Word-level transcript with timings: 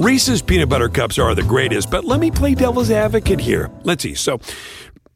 Reese's 0.00 0.40
peanut 0.40 0.70
butter 0.70 0.88
cups 0.88 1.18
are 1.18 1.34
the 1.34 1.42
greatest, 1.42 1.90
but 1.90 2.06
let 2.06 2.20
me 2.20 2.30
play 2.30 2.54
devil's 2.54 2.90
advocate 2.90 3.38
here. 3.38 3.70
Let's 3.82 4.02
see. 4.02 4.14
So, 4.14 4.40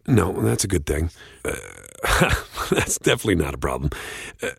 no, 0.06 0.30
that's 0.42 0.64
a 0.64 0.68
good 0.68 0.84
thing. 0.84 1.08
Uh, 1.42 1.54
that's 2.70 2.98
definitely 2.98 3.36
not 3.36 3.54
a 3.54 3.56
problem. 3.56 3.88
Uh, 4.42 4.50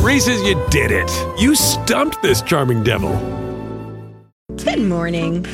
Reese's, 0.00 0.40
you 0.44 0.54
did 0.70 0.90
it. 0.90 1.10
You 1.38 1.54
stumped 1.54 2.22
this 2.22 2.40
charming 2.40 2.84
devil. 2.84 3.12
Good 4.64 4.80
morning. 4.80 5.44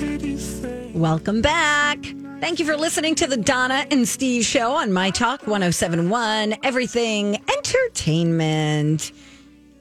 Welcome 0.94 1.42
back. 1.42 1.98
Thank 2.38 2.60
you 2.60 2.64
for 2.64 2.76
listening 2.76 3.16
to 3.16 3.26
the 3.26 3.36
Donna 3.36 3.86
and 3.90 4.06
Steve 4.06 4.44
show 4.44 4.70
on 4.70 4.92
My 4.92 5.10
Talk 5.10 5.48
1071, 5.48 6.58
Everything 6.62 7.42
Entertainment. 7.56 9.10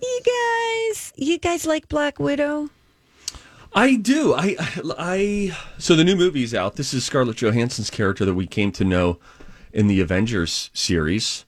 You 0.01 0.21
guys, 0.25 1.13
you 1.15 1.37
guys 1.37 1.67
like 1.67 1.87
Black 1.89 2.17
Widow? 2.17 2.71
I 3.73 3.95
do. 3.95 4.33
I, 4.33 4.55
I. 4.97 5.57
So 5.77 5.95
the 5.95 6.03
new 6.03 6.15
movie's 6.15 6.53
out. 6.53 6.75
This 6.75 6.93
is 6.93 7.05
Scarlett 7.05 7.37
Johansson's 7.37 7.89
character 7.89 8.25
that 8.25 8.33
we 8.33 8.47
came 8.47 8.71
to 8.73 8.83
know 8.83 9.19
in 9.71 9.87
the 9.87 10.01
Avengers 10.01 10.69
series. 10.73 11.45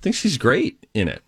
I 0.00 0.02
think 0.02 0.16
she's 0.16 0.38
great 0.38 0.86
in 0.94 1.08
it. 1.08 1.22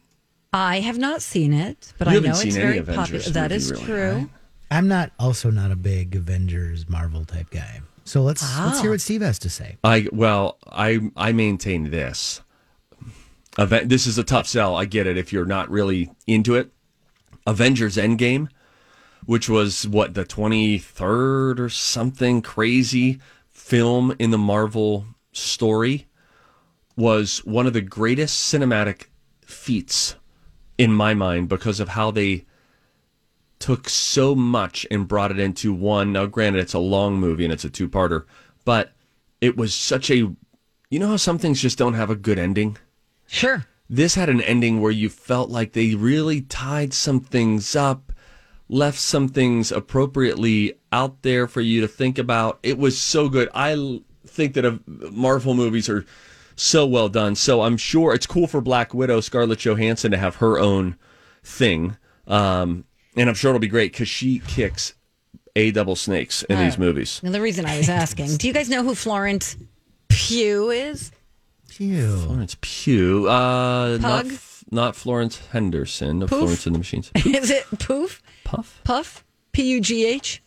I 0.52 0.80
have 0.80 0.98
not 0.98 1.20
seen 1.20 1.52
it, 1.52 1.92
but 1.98 2.09
You 2.09 2.18
I 2.18 2.20
know 2.20 2.32
seen 2.32 2.48
it's 2.48 2.56
any 2.56 2.79
very 2.79 2.96
popular. 2.96 3.20
That 3.20 3.52
is 3.52 3.70
really, 3.70 3.84
true. 3.84 4.12
right? 4.12 4.29
I'm 4.70 4.88
not 4.88 5.12
also 5.18 5.51
not 5.51 5.70
a 5.70 5.77
big 5.77 6.15
Avengers 6.15 6.88
Marvel 6.88 7.24
type 7.24 7.51
guy. 7.51 7.80
So 8.04 8.23
let's 8.23 8.43
ah. 8.43 8.65
let's 8.66 8.80
hear 8.80 8.90
what 8.90 9.02
Steve 9.02 9.20
has 9.20 9.38
to 9.40 9.51
say. 9.51 9.77
I 9.84 10.09
well, 10.10 10.56
I 10.66 11.10
I 11.16 11.32
maintain 11.32 11.90
this. 11.90 12.40
Event. 13.59 13.88
This 13.88 14.06
is 14.06 14.16
a 14.18 14.24
tough 14.24 14.46
sell. 14.46 14.77
I 14.77 14.84
get 14.84 15.06
it 15.06 15.18
if 15.18 15.32
you're 15.32 15.45
not 15.45 15.68
really 15.68 16.10
into 16.27 16.54
it. 16.54 16.70
Avengers 17.45 17.96
Endgame, 17.96 18.48
which 19.28 19.46
was 19.46 19.87
what 19.87 20.14
the 20.14 20.24
23rd 20.24 21.59
or 21.59 21.68
something 21.68 22.41
crazy 22.41 23.20
film 23.51 24.16
in 24.18 24.30
the 24.30 24.38
Marvel 24.38 25.04
story, 25.32 26.07
was 26.96 27.45
one 27.45 27.66
of 27.66 27.74
the 27.74 27.82
greatest 27.82 28.51
cinematic 28.51 29.09
feats 29.43 30.15
in 30.79 30.90
my 30.90 31.12
mind 31.12 31.46
because 31.46 31.79
of 31.79 31.90
how 31.90 32.10
they 32.10 32.46
took 33.59 33.90
so 33.90 34.34
much 34.34 34.87
and 34.90 35.06
brought 35.06 35.30
it 35.30 35.38
into 35.38 35.74
one. 35.74 36.10
Now, 36.10 36.24
granted, 36.24 36.60
it's 36.60 36.73
a 36.73 36.79
long 36.79 37.21
movie 37.21 37.45
and 37.45 37.52
it's 37.52 37.66
a 37.66 37.71
two 37.71 37.87
parter, 37.87 38.24
but 38.65 38.95
it 39.43 39.59
was 39.59 39.74
such 39.74 40.10
a. 40.10 40.16
You 40.88 40.99
know 40.99 41.09
how 41.09 41.16
some 41.18 41.37
things 41.37 41.60
just 41.60 41.76
don't 41.76 41.93
have 41.93 42.09
a 42.09 42.16
good 42.16 42.38
ending? 42.38 42.79
Sure. 43.26 43.66
This 43.90 44.15
had 44.15 44.30
an 44.30 44.40
ending 44.40 44.80
where 44.80 44.90
you 44.90 45.10
felt 45.10 45.51
like 45.51 45.74
they 45.74 45.95
really 45.95 46.40
tied 46.40 46.95
some 46.95 47.21
things 47.21 47.76
up, 47.76 48.07
left 48.69 48.99
some 48.99 49.29
things 49.29 49.73
appropriately 49.73 50.74
out 50.93 51.23
there 51.23 51.47
for 51.47 51.61
you 51.61 51.80
to 51.80 51.88
think 51.88 52.19
about. 52.19 52.59
It 52.63 52.79
was 52.79 53.01
so 53.01 53.29
good. 53.29 53.49
I 53.55 54.01
think 54.27 54.55
that 54.55 54.80
Marvel 55.13 55.55
movies 55.55 55.88
are 55.88 56.05
so 56.57 56.87
well 56.87 57.09
done. 57.09 57.35
So 57.35 57.63
I'm 57.63 57.77
sure 57.77 58.15
it's 58.15 58.27
cool 58.27 58.46
for 58.46 58.61
Black 58.61 58.93
Widow, 58.93 59.21
Scarlett 59.21 59.61
Johansson, 59.61 60.11
to 60.11 60.19
have 60.19 60.37
her 60.37 60.59
own 60.59 60.96
thing. 61.43 61.96
Um, 62.27 62.85
and 63.16 63.29
I'm 63.29 63.35
sure 63.35 63.51
it'll 63.51 63.61
be 63.61 63.69
great 63.69 63.93
because 63.93 64.09
she 64.09 64.41
kicks 64.41 64.94
a 65.56 65.71
double 65.71 65.97
snakes 65.97 66.43
in 66.44 66.59
these 66.59 66.78
movies. 66.78 67.21
Now, 67.22 67.31
the 67.33 67.41
reason 67.41 67.66
I 67.66 67.78
was 67.78 67.89
asking, 67.89 68.37
do 68.37 68.47
you 68.47 68.53
guys 68.53 68.69
know 68.69 68.83
who 68.84 68.94
Florence 68.94 69.56
Pugh 70.09 70.71
is? 70.71 71.11
Pugh. 71.69 72.19
Florence 72.19 72.56
Pugh, 72.61 73.28
uh, 73.28 73.99
not, 74.00 74.27
Pug? 74.27 74.33
not 74.71 74.97
Florence 74.97 75.41
Henderson 75.53 76.22
of 76.22 76.31
Poof? 76.31 76.39
Florence 76.39 76.66
and 76.66 76.75
the 76.75 76.78
Machines. 76.78 77.11
Is 77.16 77.50
it 77.50 77.65
Poof? 77.78 78.22
Puff. 78.49 78.81
Puff? 78.84 79.25
P 79.53 79.62
U 79.72 79.81
G 79.81 80.06
H? 80.06 80.43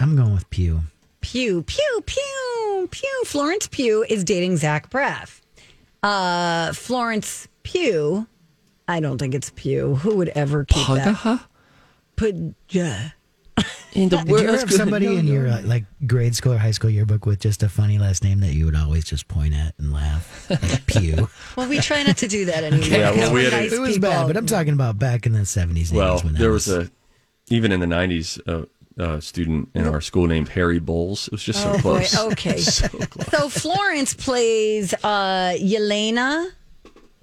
I'm 0.00 0.16
going 0.16 0.34
with 0.34 0.48
Pew. 0.50 0.80
Pew, 1.20 1.62
pew, 1.62 2.02
pew, 2.04 2.88
pew. 2.90 3.22
Florence 3.26 3.68
Pew 3.68 4.04
is 4.08 4.24
dating 4.24 4.56
Zach 4.56 4.90
Braff. 4.90 5.40
Uh, 6.02 6.72
Florence 6.72 7.46
Pew, 7.62 8.26
I 8.88 8.98
don't 9.00 9.18
think 9.18 9.34
it's 9.34 9.50
Pew. 9.54 9.96
Who 9.96 10.16
would 10.16 10.28
ever 10.30 10.64
keep 10.64 10.86
that? 10.88 11.14
Pagaha? 11.16 11.44
Put, 12.16 12.34
yeah. 12.70 13.10
In 13.92 14.08
the 14.08 14.16
Did 14.26 14.40
you 14.40 14.48
have 14.48 14.72
somebody 14.72 15.16
in 15.16 15.26
your 15.26 15.46
uh, 15.48 15.62
like 15.62 15.84
grade 16.06 16.34
school 16.36 16.52
or 16.54 16.58
high 16.58 16.70
school 16.70 16.90
yearbook 16.90 17.24
with 17.26 17.40
just 17.40 17.62
a 17.62 17.68
funny 17.68 17.98
last 17.98 18.22
name 18.24 18.40
that 18.40 18.52
you 18.54 18.64
would 18.66 18.76
always 18.76 19.04
just 19.04 19.26
point 19.28 19.54
at 19.54 19.74
and 19.78 19.92
laugh? 19.92 20.48
Like 20.50 20.86
Pew. 20.88 21.28
Well, 21.56 21.68
we 21.68 21.78
try 21.78 22.02
not 22.04 22.16
to 22.18 22.28
do 22.28 22.44
that 22.46 22.64
anymore. 22.72 22.88
Yeah, 22.88 23.10
well, 23.12 23.32
we 23.32 23.40
we're 23.44 23.50
had 23.50 23.52
a- 23.60 23.62
nice 23.64 23.72
it 23.72 23.80
was 23.80 23.94
people. 23.94 24.10
bad, 24.10 24.26
but 24.28 24.36
I'm 24.36 24.46
talking 24.46 24.72
about 24.72 24.98
back 24.98 25.26
in 25.26 25.32
the 25.32 25.40
70s. 25.40 25.92
Well, 25.92 26.18
when 26.20 26.32
that 26.34 26.38
there 26.38 26.52
was 26.52 26.68
a, 26.68 26.88
even 27.50 27.72
in 27.72 27.80
the 27.80 27.86
90s, 27.86 28.40
uh, 28.46 28.66
uh, 29.02 29.20
student 29.20 29.68
in 29.74 29.86
our 29.86 30.00
school 30.00 30.26
named 30.26 30.48
Harry 30.50 30.78
Bowles. 30.80 31.26
It 31.28 31.32
was 31.32 31.42
just 31.44 31.62
so 31.62 31.70
Oh, 31.70 31.78
boy. 31.82 32.04
close. 32.04 32.18
Okay. 32.32 32.58
so 32.58 32.88
So. 33.30 33.48
Florence 33.48 34.12
plays 34.14 34.92
uh, 35.04 35.54
Yelena. 35.60 36.50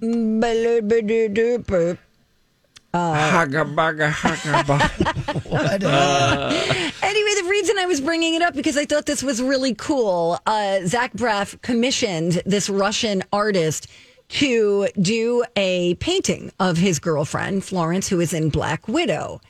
Anyway, 7.02 7.32
the 7.42 7.46
reason 7.48 7.78
I 7.78 7.86
was 7.86 8.00
bringing 8.00 8.34
it 8.34 8.42
up 8.42 8.54
because 8.54 8.76
I 8.76 8.84
thought 8.84 9.06
this 9.06 9.22
was 9.22 9.40
really 9.42 9.74
cool. 9.74 10.38
Uh, 10.46 10.80
Zach 10.86 11.12
Braff 11.14 11.60
commissioned 11.62 12.42
this 12.46 12.68
Russian 12.68 13.22
artist 13.32 13.86
to 14.28 14.88
do 15.00 15.44
a 15.56 15.94
painting 15.96 16.52
of 16.58 16.76
his 16.78 16.98
girlfriend 16.98 17.64
Florence, 17.64 18.08
who 18.08 18.20
is 18.20 18.32
in 18.32 18.48
Black 18.50 18.88
Widow, 18.88 19.40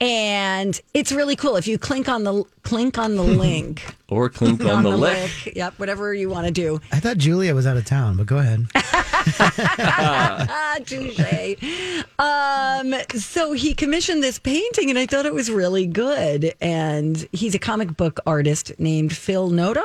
and 0.00 0.80
it's 0.94 1.12
really 1.12 1.36
cool. 1.36 1.56
If 1.56 1.68
you 1.68 1.78
clink 1.78 2.08
on 2.08 2.24
the 2.24 2.44
clink 2.62 2.96
on 2.96 3.16
the 3.16 3.22
link 3.44 3.94
or 4.08 4.30
clink 4.30 4.64
on, 4.64 4.82
the, 4.82 4.96
lick. 4.96 5.54
yep, 5.54 5.78
whatever 5.78 6.14
you 6.14 6.30
want 6.30 6.46
to 6.46 6.52
do. 6.52 6.80
I 6.90 7.00
thought 7.00 7.18
Julia 7.18 7.54
was 7.54 7.66
out 7.66 7.76
of 7.76 7.84
town, 7.84 8.16
but 8.16 8.26
go 8.26 8.38
ahead. 8.38 8.66
Ah, 8.74 10.78
touche. 10.84 11.56
Um, 12.18 12.94
so 13.18 13.52
he 13.52 13.74
commissioned 13.74 14.22
this 14.22 14.38
painting, 14.38 14.88
and 14.88 14.98
I 14.98 15.06
thought 15.06 15.26
it 15.26 15.34
was 15.34 15.50
really 15.50 15.86
good. 15.86 16.54
And 16.60 17.28
he's 17.32 17.54
a 17.54 17.58
comic 17.58 17.96
book 17.96 18.20
artist 18.26 18.72
named 18.78 19.14
Phil 19.14 19.50
Noto. 19.50 19.82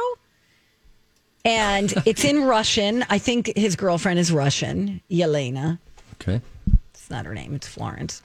And 1.43 1.93
it's 2.07 2.23
in 2.23 2.45
Russian. 2.45 3.05
I 3.09 3.19
think 3.19 3.55
his 3.55 3.75
girlfriend 3.75 4.17
is 4.17 4.31
Russian, 4.31 5.01
Yelena. 5.11 5.77
Okay. 6.13 6.41
It's 6.93 7.09
not 7.11 7.25
her 7.25 7.35
name, 7.35 7.53
it's 7.53 7.67
Florence. 7.67 8.23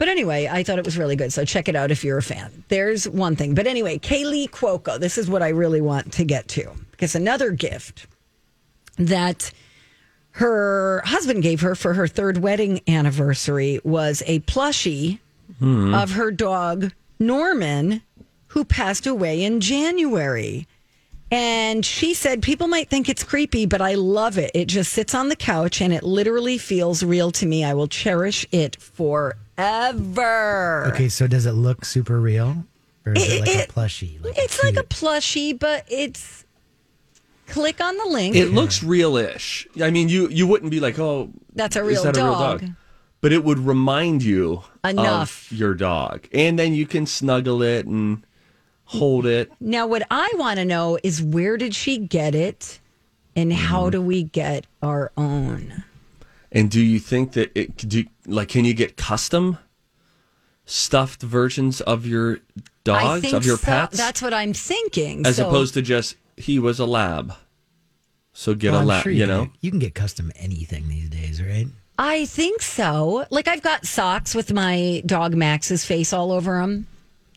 But 0.00 0.08
anyway, 0.08 0.48
I 0.50 0.62
thought 0.62 0.78
it 0.78 0.84
was 0.86 0.96
really 0.96 1.14
good. 1.14 1.30
So 1.30 1.44
check 1.44 1.68
it 1.68 1.76
out 1.76 1.90
if 1.90 2.02
you're 2.02 2.16
a 2.16 2.22
fan. 2.22 2.64
There's 2.68 3.06
one 3.06 3.36
thing. 3.36 3.54
But 3.54 3.66
anyway, 3.66 3.98
Kaley 3.98 4.48
Cuoco, 4.48 4.98
this 4.98 5.18
is 5.18 5.28
what 5.28 5.42
I 5.42 5.50
really 5.50 5.82
want 5.82 6.14
to 6.14 6.24
get 6.24 6.48
to. 6.48 6.72
Because 6.92 7.14
another 7.14 7.50
gift 7.50 8.06
that 8.96 9.52
her 10.30 11.02
husband 11.04 11.42
gave 11.42 11.60
her 11.60 11.74
for 11.74 11.92
her 11.92 12.08
third 12.08 12.38
wedding 12.38 12.80
anniversary 12.88 13.78
was 13.84 14.22
a 14.26 14.40
plushie 14.40 15.18
hmm. 15.58 15.94
of 15.94 16.12
her 16.12 16.30
dog, 16.30 16.92
Norman, 17.18 18.00
who 18.48 18.64
passed 18.64 19.06
away 19.06 19.44
in 19.44 19.60
January. 19.60 20.66
And 21.32 21.84
she 21.86 22.14
said, 22.14 22.42
People 22.42 22.66
might 22.66 22.88
think 22.90 23.08
it's 23.08 23.22
creepy, 23.22 23.64
but 23.66 23.80
I 23.80 23.94
love 23.94 24.36
it. 24.38 24.50
It 24.54 24.66
just 24.66 24.92
sits 24.92 25.14
on 25.14 25.28
the 25.28 25.36
couch 25.36 25.80
and 25.80 25.92
it 25.92 26.02
literally 26.02 26.58
feels 26.58 27.02
real 27.04 27.30
to 27.32 27.46
me. 27.46 27.64
I 27.64 27.74
will 27.74 27.86
cherish 27.88 28.46
it 28.50 28.76
forever. 28.80 29.36
Okay, 30.92 31.08
so 31.08 31.26
does 31.26 31.46
it 31.46 31.52
look 31.52 31.84
super 31.84 32.20
real? 32.20 32.64
Or 33.06 33.12
is 33.12 33.22
it, 33.22 33.32
It- 33.32 33.40
like 33.40 33.48
it- 33.50 33.70
a 33.70 33.72
plushie? 33.72 34.24
Like 34.24 34.34
It's 34.36 34.62
like 34.62 34.76
a 34.76 34.82
plushie, 34.82 35.58
but 35.58 35.84
it's 35.88 36.44
click 37.46 37.80
on 37.80 37.96
the 37.96 38.06
link. 38.06 38.36
It 38.36 38.52
looks 38.52 38.82
real-ish. 38.82 39.66
I 39.80 39.90
mean, 39.90 40.08
you 40.08 40.28
you 40.28 40.46
wouldn't 40.46 40.70
be 40.70 40.80
like, 40.80 40.98
oh, 40.98 41.30
That's 41.54 41.76
a 41.76 41.80
is 41.80 41.86
real 41.86 42.02
that 42.04 42.16
a 42.16 42.20
real 42.22 42.32
dog. 42.32 42.60
dog? 42.60 42.70
But 43.20 43.32
it 43.32 43.44
would 43.44 43.58
remind 43.58 44.22
you 44.22 44.62
Enough. 44.82 45.50
of 45.52 45.58
your 45.58 45.74
dog, 45.74 46.26
and 46.32 46.58
then 46.58 46.72
you 46.74 46.86
can 46.86 47.06
snuggle 47.06 47.62
it 47.62 47.86
and 47.86 48.22
hold 48.90 49.24
it. 49.26 49.52
Now, 49.60 49.86
what 49.86 50.02
I 50.10 50.30
want 50.36 50.58
to 50.58 50.64
know 50.64 50.98
is 51.02 51.22
where 51.22 51.56
did 51.56 51.74
she 51.74 51.96
get 51.98 52.34
it, 52.34 52.80
and 53.36 53.52
how 53.52 53.82
Mm-hmm. 53.82 53.90
do 53.90 54.02
we 54.02 54.22
get 54.24 54.66
our 54.82 55.12
own? 55.16 55.84
And 56.52 56.68
do 56.70 56.80
you 56.80 56.98
think 56.98 57.32
that 57.32 57.52
it 57.54 57.76
do 57.88 58.04
like 58.26 58.48
can 58.48 58.64
you 58.64 58.74
get 58.74 58.96
custom 58.96 59.58
stuffed 60.64 61.22
versions 61.22 61.80
of 61.80 62.06
your 62.06 62.38
dogs 62.84 63.32
of 63.32 63.44
your 63.44 63.56
so. 63.56 63.64
pets 63.64 63.96
That's 63.96 64.20
what 64.22 64.34
I'm 64.34 64.52
thinking. 64.52 65.24
as 65.26 65.36
So- 65.36 65.46
opposed 65.48 65.74
to 65.74 65.82
just 65.82 66.16
he 66.36 66.58
was 66.58 66.78
a 66.80 66.86
lab. 66.86 67.34
So 68.32 68.54
get 68.54 68.70
Well, 68.72 68.78
a 68.78 68.82
I'm 68.82 68.88
lab, 68.88 69.02
sure 69.02 69.12
you 69.12 69.20
can 69.20 69.28
know. 69.28 69.44
get- 69.46 69.54
you 69.60 69.70
can 69.70 69.78
get 69.80 69.94
custom 69.94 70.32
anything 70.36 70.88
these 70.88 71.08
days, 71.08 71.42
right? 71.42 71.66
I 71.98 72.24
think 72.26 72.62
so. 72.62 73.26
Like 73.30 73.46
I've 73.48 73.62
got 73.62 73.86
socks 73.86 74.34
with 74.34 74.52
my 74.52 75.02
dog 75.06 75.34
Max's 75.36 75.84
face 75.84 76.12
all 76.12 76.32
over 76.32 76.60
them. 76.60 76.86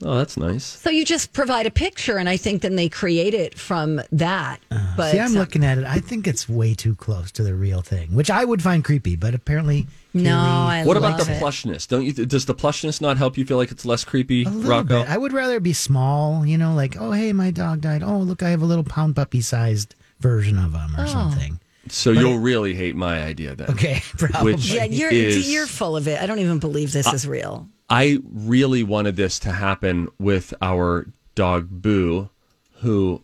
Oh, 0.05 0.17
that's 0.17 0.35
nice. 0.37 0.63
So 0.63 0.89
you 0.89 1.05
just 1.05 1.31
provide 1.33 1.65
a 1.65 1.71
picture, 1.71 2.17
and 2.17 2.27
I 2.27 2.35
think 2.37 2.61
then 2.61 2.75
they 2.75 2.89
create 2.89 3.33
it 3.33 3.57
from 3.57 4.01
that. 4.11 4.57
but 4.97 5.11
See, 5.11 5.19
I'm 5.19 5.35
uh, 5.35 5.39
looking 5.39 5.63
at 5.63 5.77
it. 5.77 5.85
I 5.85 5.99
think 5.99 6.27
it's 6.27 6.49
way 6.49 6.73
too 6.73 6.95
close 6.95 7.31
to 7.33 7.43
the 7.43 7.55
real 7.55 7.81
thing, 7.81 8.13
which 8.13 8.29
I 8.29 8.43
would 8.43 8.61
find 8.61 8.83
creepy. 8.83 9.15
But 9.15 9.33
apparently, 9.33 9.87
no, 10.13 10.37
I 10.37 10.83
What 10.85 10.97
about 10.97 11.19
the 11.19 11.31
it. 11.31 11.41
plushness? 11.41 11.87
Don't 11.87 12.03
you? 12.03 12.11
Does 12.13 12.45
the 12.45 12.55
plushness 12.55 12.99
not 13.01 13.17
help 13.17 13.37
you 13.37 13.45
feel 13.45 13.57
like 13.57 13.71
it's 13.71 13.85
less 13.85 14.03
creepy, 14.03 14.43
a 14.45 14.49
Rocco? 14.49 15.01
bit. 15.03 15.09
I 15.09 15.17
would 15.17 15.31
rather 15.33 15.55
it 15.55 15.63
be 15.63 15.73
small. 15.73 16.45
You 16.45 16.57
know, 16.57 16.73
like 16.73 16.97
oh 16.99 17.11
hey, 17.11 17.31
my 17.33 17.51
dog 17.51 17.81
died. 17.81 18.03
Oh 18.03 18.17
look, 18.19 18.43
I 18.43 18.49
have 18.49 18.61
a 18.61 18.65
little 18.65 18.83
pound 18.83 19.15
puppy 19.15 19.41
sized 19.41 19.95
version 20.19 20.57
of 20.57 20.73
him 20.73 20.95
Oh. 20.97 21.03
or 21.03 21.07
something. 21.07 21.59
So 21.89 22.11
you'll 22.11 22.39
really 22.39 22.73
hate 22.73 22.95
my 22.95 23.21
idea 23.21 23.55
then. 23.55 23.69
Okay, 23.71 24.01
probably. 24.17 24.53
Which- 24.53 24.71
Yeah, 24.71 24.85
you're 24.85 25.11
is- 25.11 25.51
you're 25.51 25.67
full 25.67 25.97
of 25.97 26.07
it. 26.07 26.21
I 26.21 26.25
don't 26.27 26.39
even 26.39 26.59
believe 26.59 26.93
this 26.93 27.11
is 27.11 27.27
real. 27.27 27.67
I 27.93 28.17
really 28.27 28.81
wanted 28.81 29.17
this 29.17 29.37
to 29.37 29.51
happen 29.51 30.09
with 30.17 30.51
our 30.63 31.13
dog 31.35 31.67
Boo, 31.69 32.31
who 32.77 33.23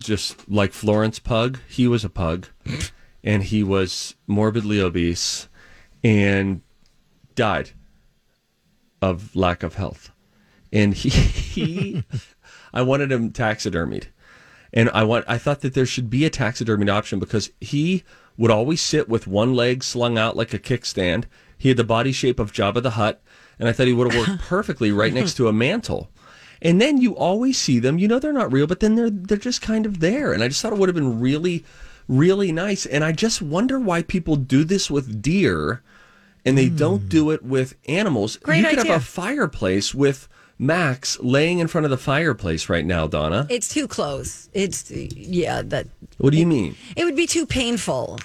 just 0.00 0.50
like 0.50 0.72
Florence 0.72 1.20
Pug, 1.20 1.60
he 1.68 1.86
was 1.86 2.04
a 2.04 2.08
pug, 2.08 2.48
and 3.22 3.44
he 3.44 3.62
was 3.62 4.16
morbidly 4.26 4.80
obese 4.80 5.48
and 6.02 6.60
died 7.36 7.70
of 9.00 9.36
lack 9.36 9.62
of 9.62 9.76
health. 9.76 10.10
And 10.72 10.92
he, 10.94 11.08
he 11.10 12.04
I 12.72 12.82
wanted 12.82 13.12
him 13.12 13.30
taxidermied. 13.30 14.06
And 14.72 14.90
I 14.90 15.04
want 15.04 15.24
I 15.28 15.38
thought 15.38 15.60
that 15.60 15.74
there 15.74 15.86
should 15.86 16.10
be 16.10 16.24
a 16.24 16.30
taxidermied 16.30 16.92
option 16.92 17.20
because 17.20 17.52
he 17.60 18.02
would 18.36 18.50
always 18.50 18.80
sit 18.80 19.08
with 19.08 19.28
one 19.28 19.54
leg 19.54 19.84
slung 19.84 20.18
out 20.18 20.36
like 20.36 20.52
a 20.52 20.58
kickstand. 20.58 21.26
He 21.56 21.68
had 21.68 21.76
the 21.76 21.84
body 21.84 22.10
shape 22.10 22.40
of 22.40 22.52
Jabba 22.52 22.82
the 22.82 22.90
Hutt, 22.90 23.22
and 23.58 23.68
I 23.68 23.72
thought 23.72 23.86
he 23.86 23.92
would 23.92 24.12
have 24.12 24.28
worked 24.28 24.42
perfectly 24.48 24.92
right 24.92 25.12
next 25.12 25.34
to 25.34 25.48
a 25.48 25.52
mantle. 25.52 26.10
And 26.62 26.80
then 26.80 26.98
you 26.98 27.16
always 27.16 27.58
see 27.58 27.78
them, 27.78 27.98
you 27.98 28.08
know 28.08 28.18
they're 28.18 28.32
not 28.32 28.52
real, 28.52 28.66
but 28.66 28.80
then 28.80 28.94
they're 28.94 29.10
they're 29.10 29.36
just 29.36 29.60
kind 29.60 29.86
of 29.86 30.00
there. 30.00 30.32
And 30.32 30.42
I 30.42 30.48
just 30.48 30.62
thought 30.62 30.72
it 30.72 30.78
would 30.78 30.88
have 30.88 30.96
been 30.96 31.20
really, 31.20 31.64
really 32.08 32.52
nice. 32.52 32.86
And 32.86 33.04
I 33.04 33.12
just 33.12 33.42
wonder 33.42 33.78
why 33.78 34.02
people 34.02 34.36
do 34.36 34.64
this 34.64 34.90
with 34.90 35.20
deer 35.20 35.82
and 36.44 36.58
they 36.58 36.68
don't 36.68 37.02
hmm. 37.02 37.08
do 37.08 37.30
it 37.30 37.42
with 37.42 37.74
animals. 37.88 38.36
Great 38.36 38.58
you 38.58 38.68
could 38.68 38.78
idea. 38.80 38.92
have 38.92 39.02
a 39.02 39.04
fireplace 39.04 39.94
with 39.94 40.28
Max 40.58 41.18
laying 41.20 41.58
in 41.58 41.66
front 41.66 41.84
of 41.84 41.90
the 41.90 41.96
fireplace 41.96 42.68
right 42.68 42.84
now, 42.84 43.06
Donna. 43.06 43.46
It's 43.50 43.68
too 43.68 43.88
close. 43.88 44.48
It's 44.52 44.90
yeah, 44.90 45.62
that 45.62 45.86
What 46.18 46.30
do 46.30 46.38
you 46.38 46.46
mean? 46.46 46.76
it 46.96 47.04
would 47.04 47.16
be 47.16 47.26
too 47.26 47.46
painful. 47.46 48.18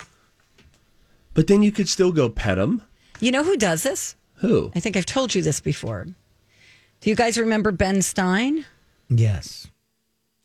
But 1.34 1.48
then 1.48 1.64
you 1.64 1.72
could 1.72 1.88
still 1.88 2.12
go 2.12 2.30
pet 2.30 2.58
him. 2.58 2.82
You 3.20 3.32
know 3.32 3.44
who 3.44 3.58
does 3.58 3.84
this? 3.84 4.16
Who? 4.40 4.72
I 4.76 4.80
think 4.80 4.96
I've 4.98 5.06
told 5.06 5.36
you 5.36 5.42
this 5.42 5.60
before. 5.60 6.08
Do 7.02 7.10
you 7.10 7.16
guys 7.16 7.38
remember 7.38 7.72
Ben 7.72 8.02
Stein? 8.02 8.66
yes. 9.10 9.68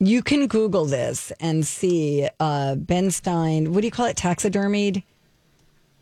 You 0.01 0.23
can 0.23 0.49
Google 0.49 0.85
this 0.87 1.33
and 1.41 1.65
see 1.65 2.29
uh, 2.41 2.75
Ben 2.75 3.11
Stein. 3.13 3.73
What 3.73 3.81
do 3.81 3.87
you 3.87 3.91
call 3.93 4.07
it? 4.07 4.17
Taxidermied, 4.17 5.03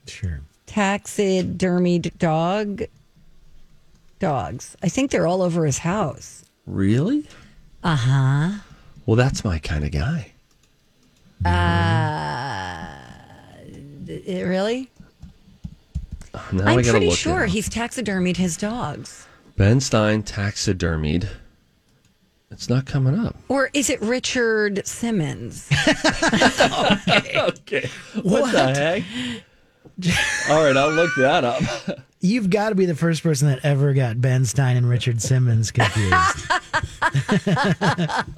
Sure. 0.07 0.41
taxidermied 0.67 2.17
dog. 2.19 2.83
Dogs. 4.19 4.77
I 4.83 4.89
think 4.89 5.11
they're 5.11 5.27
all 5.27 5.43
over 5.43 5.67
his 5.67 5.79
house. 5.79 6.45
Really? 6.67 7.29
Uh 7.85 7.97
huh. 7.97 8.51
Well, 9.05 9.17
that's 9.17 9.45
my 9.45 9.59
kind 9.59 9.85
of 9.85 9.91
guy. 9.93 10.33
Uh, 11.45 12.89
really? 14.27 14.89
Now 16.53 16.67
I 16.67 16.73
I'm 16.73 16.77
gotta 16.79 16.91
pretty 16.93 17.09
look 17.09 17.19
sure 17.19 17.47
he's 17.47 17.69
taxidermied 17.69 18.37
his 18.37 18.57
dogs. 18.57 19.27
Ben 19.57 19.81
Stein 19.81 20.23
taxidermied. 20.23 21.29
It's 22.51 22.69
not 22.69 22.85
coming 22.85 23.19
up. 23.19 23.37
Or 23.49 23.71
is 23.73 23.89
it 23.89 24.01
Richard 24.03 24.87
Simmons? 24.87 25.69
Okay. 27.35 27.89
What, 28.23 28.53
the 28.53 28.75
heck? 28.75 29.03
All 30.49 30.63
right, 30.65 30.77
I'll 30.77 30.91
look 30.93 31.11
that 31.19 31.45
up. 31.45 31.63
You've 32.21 32.51
got 32.51 32.69
to 32.69 32.75
be 32.77 32.87
the 32.87 32.95
first 32.95 33.23
person 33.23 33.49
that 33.49 33.65
ever 33.65 33.93
got 33.95 34.21
Ben 34.21 34.45
Stein 34.45 34.77
and 34.77 34.89
Richard 34.89 35.21
Simmons 35.21 35.71
confused. 35.71 36.13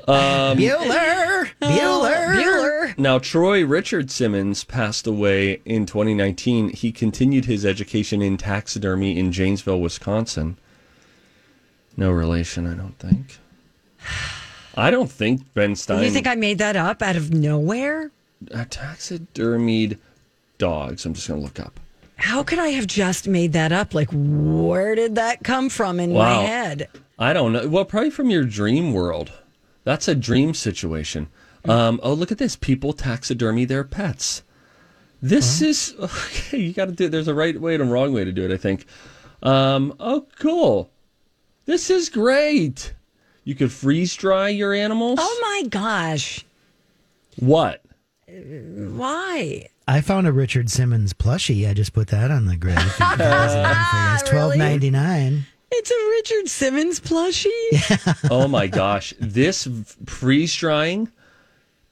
Um, 0.07 0.59
Bueller, 0.59 1.49
Bueller, 1.61 2.35
Bueller. 2.35 2.99
Now, 2.99 3.19
Troy 3.19 3.65
Richard 3.65 4.11
Simmons 4.11 4.65
passed 4.65 5.07
away 5.07 5.61
in 5.65 5.87
2019. 5.87 6.71
He 6.71 6.93
continued 6.93 7.45
his 7.47 7.65
education 7.65 8.21
in 8.21 8.37
taxidermy 8.37 9.19
in 9.19 9.33
Janesville, 9.33 9.81
Wisconsin. 9.81 10.59
No 11.97 12.11
relation, 12.11 12.67
I 12.67 12.75
don't 12.75 12.99
think. 12.99 13.39
I 14.75 14.91
don't 14.91 15.11
think 15.11 15.53
Ben 15.55 15.77
Stein. 15.77 16.03
You 16.03 16.11
think 16.11 16.27
I 16.27 16.35
made 16.35 16.59
that 16.59 16.77
up 16.77 17.01
out 17.03 17.17
of 17.17 17.33
nowhere? 17.33 18.11
uh, 18.53 18.65
taxidermied 18.65 19.99
dogs. 20.65 21.05
I'm 21.05 21.13
just 21.13 21.29
going 21.29 21.39
to 21.39 21.45
look 21.45 21.61
up. 21.61 21.79
How 22.17 22.43
could 22.43 22.59
I 22.59 22.69
have 22.69 22.87
just 22.87 23.29
made 23.29 23.53
that 23.53 23.71
up? 23.71 23.93
Like, 23.93 24.09
where 24.11 24.95
did 24.95 25.17
that 25.17 25.45
come 25.45 25.69
from 25.69 26.01
in 26.01 26.15
my 26.15 26.33
head? 26.33 26.89
I 27.19 27.35
don't 27.35 27.53
know. 27.53 27.69
Well, 27.69 27.85
probably 27.85 28.09
from 28.09 28.31
your 28.31 28.45
dream 28.45 28.95
world. 28.95 29.31
That's 29.85 30.09
a 30.09 30.15
dream 30.15 30.55
situation. 30.55 31.29
Um, 31.67 32.01
oh, 32.03 32.15
look 32.15 32.33
at 32.33 32.39
this. 32.39 32.57
People 32.57 32.95
taxidermy 32.95 33.67
their 33.67 33.85
pets. 33.85 34.43
This 35.21 35.61
is 35.61 35.95
okay. 36.01 36.59
You 36.59 36.73
got 36.73 36.87
to 36.87 36.93
do. 36.93 37.09
There's 37.11 37.29
a 37.29 37.35
right 37.35 37.61
way 37.61 37.75
and 37.75 37.83
a 37.83 37.87
wrong 37.87 38.15
way 38.15 38.25
to 38.25 38.33
do 38.33 38.43
it. 38.43 38.51
I 38.51 38.57
think. 38.57 38.87
Um, 39.43 39.95
oh, 40.01 40.27
cool. 40.39 40.91
This 41.67 41.91
is 41.91 42.09
great. 42.09 42.95
You 43.45 43.55
could 43.55 43.71
freeze 43.71 44.15
dry 44.15 44.49
your 44.49 44.73
animals. 44.73 45.19
Oh 45.21 45.39
my 45.43 45.69
gosh. 45.69 46.43
What? 47.37 47.84
Why? 48.29 49.69
I 49.87 50.01
found 50.01 50.27
a 50.27 50.33
Richard 50.33 50.71
Simmons 50.71 51.13
plushie. 51.13 51.69
I 51.69 51.75
just 51.75 51.93
put 51.93 52.09
that 52.09 52.31
on 52.31 52.47
the 52.47 52.57
grid. 52.57 52.79
If 52.79 52.99
you 52.99 53.17
guys 53.17 53.55
are 53.55 53.63
looking 53.63 53.85
for 53.85 53.97
it. 53.97 54.15
It's 54.15 54.23
twelve 54.31 54.57
ninety 54.57 54.91
nine. 54.91 55.47
It's 55.71 55.91
a 55.91 55.95
Richard 56.11 56.49
Simmons 56.49 57.01
plushie. 57.01 57.51
Oh 58.31 58.49
my 58.49 58.67
gosh! 58.67 59.13
This 59.21 59.69
freeze 60.07 60.55
drying 60.55 61.09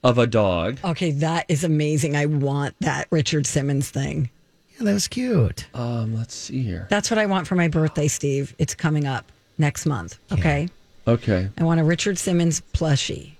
of 0.05 0.19
a 0.19 0.27
dog. 0.27 0.79
okay, 0.85 1.11
that 1.13 1.47
is 1.49 1.63
amazing. 1.65 2.17
I 2.17 2.27
want 2.27 2.75
that 2.81 3.07
Richard 3.11 3.47
Simmons 3.47 3.91
thing. 3.91 4.31
Yeah, 4.79 4.85
that 4.87 4.95
was 4.95 5.09
cute. 5.09 5.67
Um, 5.75 6.17
let's 6.17 6.35
see 6.35 6.63
here. 6.63 6.87
That's 6.91 7.11
what 7.11 7.19
I 7.19 7.27
want 7.27 7.47
for 7.47 7.55
my 7.57 7.69
birthday, 7.69 8.09
Steve. 8.09 8.55
It's 8.59 8.75
coming 8.75 9.07
up 9.07 9.31
next 9.59 9.85
month. 9.87 10.19
Okay. 10.33 10.69
Okay. 11.07 11.51
I 11.59 11.65
want 11.65 11.81
a 11.81 11.85
Richard 11.85 12.19
Simmons 12.19 12.63
plushie. 12.73 13.33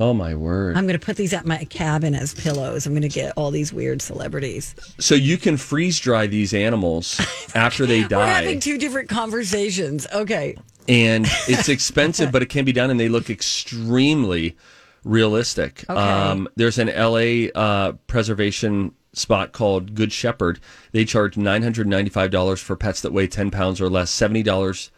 Oh 0.00 0.14
my 0.14 0.34
word. 0.34 0.76
I'm 0.78 0.86
going 0.86 0.98
to 0.98 1.04
put 1.04 1.16
these 1.16 1.34
at 1.34 1.44
my 1.44 1.62
cabin 1.64 2.14
as 2.14 2.32
pillows. 2.34 2.86
I'm 2.86 2.92
going 2.94 3.02
to 3.02 3.08
get 3.08 3.34
all 3.36 3.50
these 3.50 3.70
weird 3.72 4.00
celebrities. 4.00 4.74
So 4.98 5.14
you 5.14 5.36
can 5.36 5.58
freeze 5.58 6.00
dry 6.00 6.26
these 6.26 6.54
animals 6.54 7.20
after 7.54 7.84
they 7.84 8.04
die. 8.04 8.16
We're 8.16 8.26
having 8.32 8.60
two 8.60 8.78
different 8.78 9.10
conversations. 9.10 10.06
Okay. 10.12 10.56
and 10.88 11.26
it's 11.46 11.68
expensive, 11.76 12.32
but 12.32 12.40
it 12.42 12.46
can 12.48 12.64
be 12.64 12.72
done, 12.72 12.90
and 12.90 12.98
they 12.98 13.10
look 13.10 13.28
extremely 13.28 14.56
realistic. 15.04 15.84
Okay. 15.88 16.00
Um, 16.00 16.48
there's 16.56 16.78
an 16.78 16.88
LA 16.88 17.50
uh, 17.54 17.92
preservation 18.06 18.94
spot 19.12 19.52
called 19.52 19.94
Good 19.94 20.12
Shepherd. 20.12 20.60
They 20.92 21.04
charge 21.04 21.36
nine 21.36 21.62
hundred 21.62 21.86
ninety-five 21.88 22.30
dollars 22.30 22.60
for 22.60 22.74
pets 22.74 23.02
that 23.02 23.12
weigh 23.12 23.26
ten 23.26 23.50
pounds 23.50 23.80
or 23.82 23.90
less. 23.90 24.10
Seventy 24.10 24.42
dollars 24.42 24.90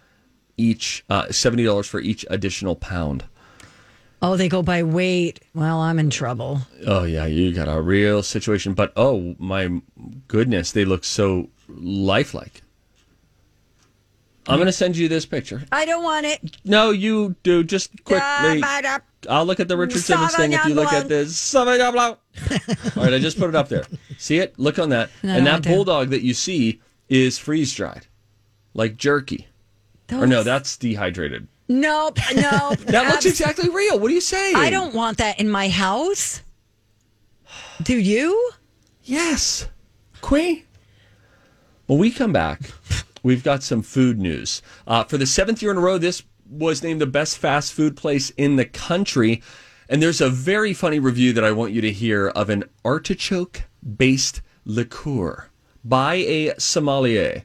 each. 0.57 1.05
Uh, 1.11 1.31
Seventy 1.33 1.65
dollars 1.65 1.89
for 1.89 1.99
each 1.99 2.25
additional 2.31 2.77
pound. 2.77 3.25
Oh, 4.25 4.37
they 4.37 4.49
go 4.49 4.63
by 4.63 4.85
weight. 4.85 5.41
Well, 5.53 5.81
I'm 5.81 5.99
in 5.99 6.09
trouble. 6.09 6.61
Oh 6.87 7.03
yeah, 7.03 7.27
you 7.27 7.53
got 7.53 7.69
a 7.69 7.81
real 7.83 8.23
situation. 8.23 8.73
But 8.73 8.93
oh 8.97 9.35
my 9.39 9.83
goodness, 10.29 10.71
they 10.71 10.85
look 10.85 11.03
so 11.03 11.51
lifelike. 11.69 12.63
I'm 14.47 14.59
gonna 14.59 14.73
send 14.73 14.97
you 14.97 15.09
this 15.09 15.27
picture. 15.27 15.65
I 15.73 15.85
don't 15.85 16.03
want 16.05 16.27
it. 16.27 16.57
No, 16.65 16.91
you 16.91 17.35
do. 17.43 17.65
Just 17.65 18.05
quickly. 18.05 18.63
I'll 19.29 19.45
look 19.45 19.61
at 19.61 19.69
the 19.69 19.77
Richard 19.77 20.01
Simmons 20.03 20.35
thing 20.35 20.53
if 20.53 20.65
you 20.67 20.75
look 20.75 20.93
at 20.93 21.09
this. 21.09 21.55
All 22.97 23.05
right, 23.05 23.15
I 23.15 23.19
just 23.19 23.39
put 23.39 23.49
it 23.49 23.55
up 23.55 23.69
there. 23.69 23.85
See 24.19 24.39
it? 24.39 24.59
Look 24.59 24.79
on 24.79 24.89
that. 24.89 25.11
No, 25.23 25.35
and 25.35 25.47
that 25.47 25.63
bulldog 25.63 26.11
that 26.11 26.23
you 26.23 26.35
see 26.35 26.81
is 27.09 27.39
freeze 27.39 27.73
dried, 27.73 28.07
like 28.75 28.97
jerky. 28.97 29.49
Or 30.13 30.27
no, 30.27 30.43
that's 30.43 30.77
dehydrated. 30.77 31.47
Nope. 31.73 32.19
Nope. 32.35 32.79
That 32.87 33.09
looks 33.09 33.25
exactly 33.25 33.71
real. 33.71 33.99
What 33.99 34.11
are 34.11 34.15
you 34.15 34.21
saying? 34.21 34.57
I 34.57 34.71
don't 34.71 34.95
want 34.95 35.19
that 35.19 35.41
in 35.41 35.49
my 35.49 35.69
house. 35.69 36.43
Do 37.83 37.99
you? 37.99 38.53
Yes. 39.03 39.69
Queen. 40.21 40.65
When 41.87 41.99
we 41.99 42.11
come 42.11 42.33
back, 42.33 42.61
we've 43.23 43.43
got 43.43 43.63
some 43.63 43.83
food 43.83 44.19
news. 44.19 44.63
Uh, 44.87 45.05
for 45.05 45.17
the 45.17 45.27
seventh 45.27 45.63
year 45.63 45.71
in 45.71 45.79
a 45.79 45.81
row, 45.81 45.99
this 45.99 46.23
was 46.49 46.83
named 46.83 47.01
the 47.01 47.07
best 47.07 47.39
fast 47.39 47.73
food 47.73 47.97
place 47.97 48.31
in 48.31 48.57
the 48.57 48.67
country. 48.67 49.43
And 49.89 50.03
there's 50.03 50.21
a 50.21 50.31
very 50.31 50.75
funny 50.75 50.99
review 50.99 51.33
that 51.33 51.45
I 51.45 51.53
want 51.53 51.73
you 51.73 51.81
to 51.81 51.93
hear 51.93 52.29
of 52.29 52.51
an 52.51 52.65
artichoke 52.85 53.63
based 53.97 54.43
liqueur 54.65 55.49
by 55.85 56.15
a 56.15 56.55
sommelier. 56.59 57.45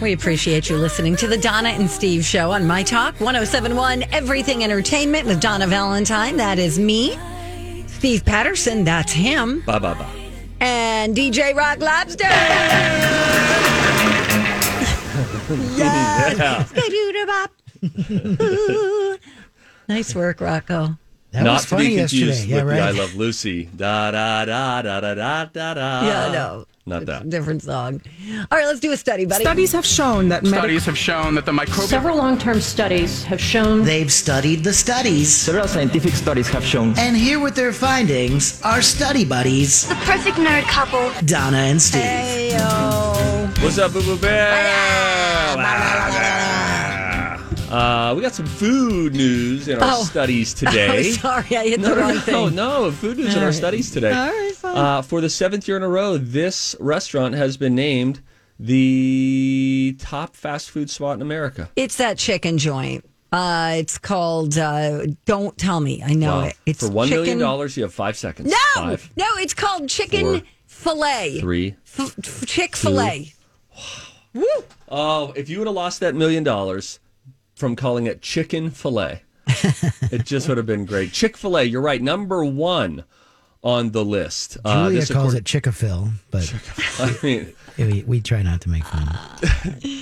We 0.00 0.12
appreciate 0.12 0.70
you 0.70 0.76
listening 0.76 1.16
to 1.16 1.26
the 1.26 1.36
Donna 1.36 1.70
and 1.70 1.90
Steve 1.90 2.24
show 2.24 2.52
on 2.52 2.68
My 2.68 2.84
Talk 2.84 3.14
1071 3.20 4.04
Everything 4.12 4.62
Entertainment 4.62 5.26
with 5.26 5.40
Donna 5.40 5.66
Valentine. 5.66 6.36
That 6.36 6.60
is 6.60 6.78
me. 6.78 7.18
Steve 7.88 8.24
Patterson, 8.24 8.84
that's 8.84 9.10
him. 9.12 9.60
Bye 9.66 9.80
bye 9.80 9.94
bye. 9.94 10.30
And 10.60 11.16
DJ 11.16 11.52
Rock 11.52 11.80
Lobster. 11.80 12.22
yes. 15.76 16.72
Ooh. 18.10 19.18
nice 19.88 20.14
work, 20.14 20.40
Rocco. 20.40 20.96
That 21.32 21.42
Not 21.42 21.52
was 21.54 21.62
to 21.62 21.68
funny 21.70 21.88
be 21.88 21.96
confused 21.96 22.48
yesterday. 22.48 22.54
Yeah, 22.54 22.64
with 22.64 22.74
the 22.74 22.80
I 22.80 22.86
right. 22.86 22.94
Love 22.94 23.14
Lucy. 23.16 23.64
Da 23.76 24.10
da 24.12 24.44
da 24.44 24.82
da 24.82 25.00
da 25.00 25.14
da 25.14 25.44
da 25.44 25.74
da. 25.74 26.06
Yeah, 26.06 26.32
no. 26.32 26.66
Not 26.88 27.06
that. 27.06 27.28
different 27.28 27.62
song. 27.62 28.00
All 28.50 28.58
right, 28.58 28.66
let's 28.66 28.80
do 28.80 28.92
a 28.92 28.96
study, 28.96 29.24
buddy. 29.26 29.44
Studies 29.44 29.72
have 29.72 29.86
shown 29.86 30.28
that 30.30 30.42
medical 30.42 30.60
Studies 30.62 30.84
have 30.86 30.98
shown 30.98 31.34
that 31.34 31.46
the 31.46 31.52
microbial 31.52 31.86
Several 31.86 32.16
long 32.16 32.38
term 32.38 32.60
studies 32.60 33.24
have 33.24 33.40
shown 33.40 33.84
They've 33.84 34.12
studied 34.12 34.64
the 34.64 34.72
studies. 34.72 35.34
Several 35.34 35.68
scientific 35.68 36.14
studies 36.14 36.48
have 36.48 36.64
shown 36.64 36.94
And 36.98 37.16
here 37.16 37.38
with 37.40 37.54
their 37.54 37.72
findings 37.72 38.60
are 38.62 38.82
study 38.82 39.24
buddies, 39.24 39.86
The 39.88 39.94
perfect 39.96 40.36
nerd 40.38 40.64
couple. 40.64 41.10
Donna 41.26 41.58
and 41.58 41.80
Steve. 41.80 42.02
Heyo. 42.02 43.62
What's 43.62 43.78
up, 43.78 43.92
Boo 43.92 44.02
Boo 44.02 44.16
Bear? 44.18 44.48
Uh, 47.70 48.14
we 48.16 48.22
got 48.22 48.32
some 48.34 48.46
food 48.46 49.14
news 49.14 49.68
in 49.68 49.78
our 49.82 49.90
Oh. 49.96 50.02
studies 50.04 50.54
today. 50.62 51.12
sorry, 51.12 51.56
I 51.56 51.68
hit 51.68 51.80
No, 51.80 51.90
the 51.90 51.94
no, 51.94 52.00
wrong 52.00 52.14
no, 52.14 52.20
thing. 52.20 52.54
no, 52.54 52.90
food 52.92 53.18
news 53.18 53.36
in 53.36 53.42
our 53.42 53.52
studies 53.52 53.90
today. 53.90 54.12
All 54.12 54.26
right, 54.28 54.54
fine. 54.54 54.76
Uh, 54.76 55.02
for 55.02 55.20
the 55.20 55.28
seventh 55.28 55.68
year 55.68 55.76
in 55.76 55.82
a 55.82 55.88
row, 55.88 56.16
this 56.16 56.74
restaurant 56.80 57.34
has 57.34 57.56
been 57.58 57.74
named 57.74 58.20
the 58.58 59.96
top 60.00 60.34
fast 60.34 60.70
food 60.70 60.88
spot 60.88 61.16
in 61.16 61.22
America. 61.22 61.70
It's 61.76 61.96
that 61.98 62.16
chicken 62.16 62.56
joint. 62.58 63.04
Uh, 63.30 63.74
it's 63.76 63.98
called 63.98 64.56
uh, 64.56 65.04
Don't 65.26 65.56
Tell 65.58 65.80
Me. 65.80 66.02
I 66.02 66.14
know 66.14 66.36
Wow. 66.38 66.44
it. 66.44 66.56
It's 66.64 66.80
for 66.80 66.90
one 66.90 67.10
million 67.10 67.38
dollars, 67.38 67.76
you 67.76 67.82
have 67.82 67.92
five 67.92 68.16
seconds. 68.16 68.50
No, 68.50 68.56
Five, 68.82 69.10
no, 69.16 69.26
it's 69.36 69.52
called 69.52 69.88
chicken 69.90 70.40
four, 70.40 70.42
fillet. 70.66 71.40
three. 71.40 71.74
F- 71.98 72.16
Chick 72.46 72.74
fillet. 72.74 73.34
Woo! 74.32 74.44
Oh, 74.88 75.32
if 75.36 75.50
you 75.50 75.58
would 75.58 75.66
have 75.66 75.76
lost 75.76 76.00
that 76.00 76.14
million 76.14 76.42
dollars 76.42 76.98
from 77.58 77.76
calling 77.76 78.06
it 78.06 78.22
chicken 78.22 78.70
fillet, 78.70 79.22
it 80.10 80.24
just 80.24 80.48
would 80.48 80.56
have 80.56 80.66
been 80.66 80.84
great. 80.84 81.12
Chick 81.12 81.36
fil 81.36 81.58
A, 81.58 81.64
you're 81.64 81.82
right, 81.82 82.00
number 82.00 82.44
one 82.44 83.04
on 83.62 83.90
the 83.90 84.04
list. 84.04 84.56
Uh, 84.64 84.84
Julia 84.84 85.00
this 85.00 85.10
calls 85.10 85.34
accord- 85.34 85.42
it 85.42 85.44
Chick-a-Phil, 85.44 86.08
but 86.30 86.54
I 87.00 87.16
mean, 87.24 87.52
we, 87.76 88.04
we 88.06 88.20
try 88.20 88.42
not 88.42 88.60
to 88.62 88.68
make 88.68 88.84
fun. 88.84 89.06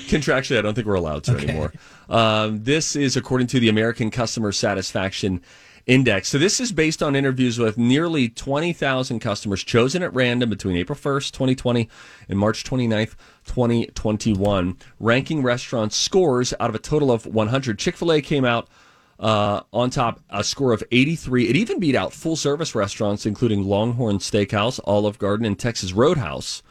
contractually, 0.08 0.58
I 0.58 0.62
don't 0.62 0.74
think 0.74 0.86
we're 0.86 0.94
allowed 0.94 1.24
to 1.24 1.32
anymore. 1.38 1.72
Um, 2.10 2.62
this 2.64 2.94
is 2.96 3.16
according 3.16 3.46
to 3.48 3.60
the 3.60 3.68
American 3.70 4.10
Customer 4.10 4.52
Satisfaction 4.52 5.40
Index. 5.86 6.28
So 6.28 6.38
this 6.38 6.58
is 6.58 6.72
based 6.72 7.00
on 7.00 7.14
interviews 7.14 7.60
with 7.60 7.78
nearly 7.78 8.28
20,000 8.28 9.20
customers 9.20 9.62
chosen 9.62 10.02
at 10.02 10.12
random 10.12 10.50
between 10.50 10.76
April 10.76 10.98
1st, 10.98 11.30
2020 11.30 11.88
and 12.28 12.38
March 12.38 12.64
29th, 12.64 13.14
2021, 13.44 14.76
ranking 14.98 15.42
restaurant 15.42 15.92
scores 15.92 16.52
out 16.58 16.70
of 16.70 16.74
a 16.74 16.80
total 16.80 17.12
of 17.12 17.24
100. 17.24 17.78
Chick-fil-A 17.78 18.20
came 18.20 18.44
out 18.44 18.68
uh, 19.20 19.60
on 19.72 19.90
top, 19.90 20.20
a 20.28 20.42
score 20.42 20.72
of 20.72 20.82
83. 20.90 21.48
It 21.48 21.56
even 21.56 21.78
beat 21.78 21.94
out 21.94 22.12
full 22.12 22.34
service 22.34 22.74
restaurants, 22.74 23.24
including 23.24 23.62
Longhorn 23.62 24.18
Steakhouse, 24.18 24.80
Olive 24.84 25.20
Garden, 25.20 25.46
and 25.46 25.56
Texas 25.56 25.92
Roadhouse, 25.92 26.64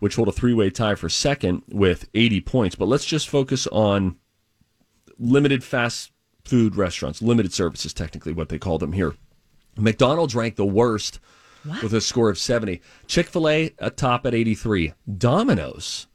which 0.00 0.16
hold 0.16 0.26
a 0.26 0.32
three 0.32 0.52
way 0.52 0.68
tie 0.68 0.96
for 0.96 1.08
second 1.08 1.62
with 1.68 2.08
80 2.12 2.40
points. 2.40 2.74
But 2.74 2.88
let's 2.88 3.06
just 3.06 3.28
focus 3.28 3.68
on 3.68 4.16
limited 5.16 5.62
fast 5.62 6.10
food 6.48 6.76
restaurants, 6.76 7.20
limited 7.20 7.52
services, 7.52 7.92
technically, 7.92 8.32
what 8.32 8.48
they 8.48 8.58
call 8.58 8.78
them 8.78 8.92
here. 8.92 9.14
McDonald's 9.76 10.34
ranked 10.34 10.56
the 10.56 10.66
worst 10.66 11.20
with 11.82 11.92
a 11.92 12.00
score 12.00 12.30
of 12.30 12.38
70. 12.38 12.80
Chick 13.06 13.26
fil 13.26 13.48
A 13.48 13.74
atop 13.78 14.26
at 14.26 14.34
83. 14.34 14.94
Domino's, 15.16 16.06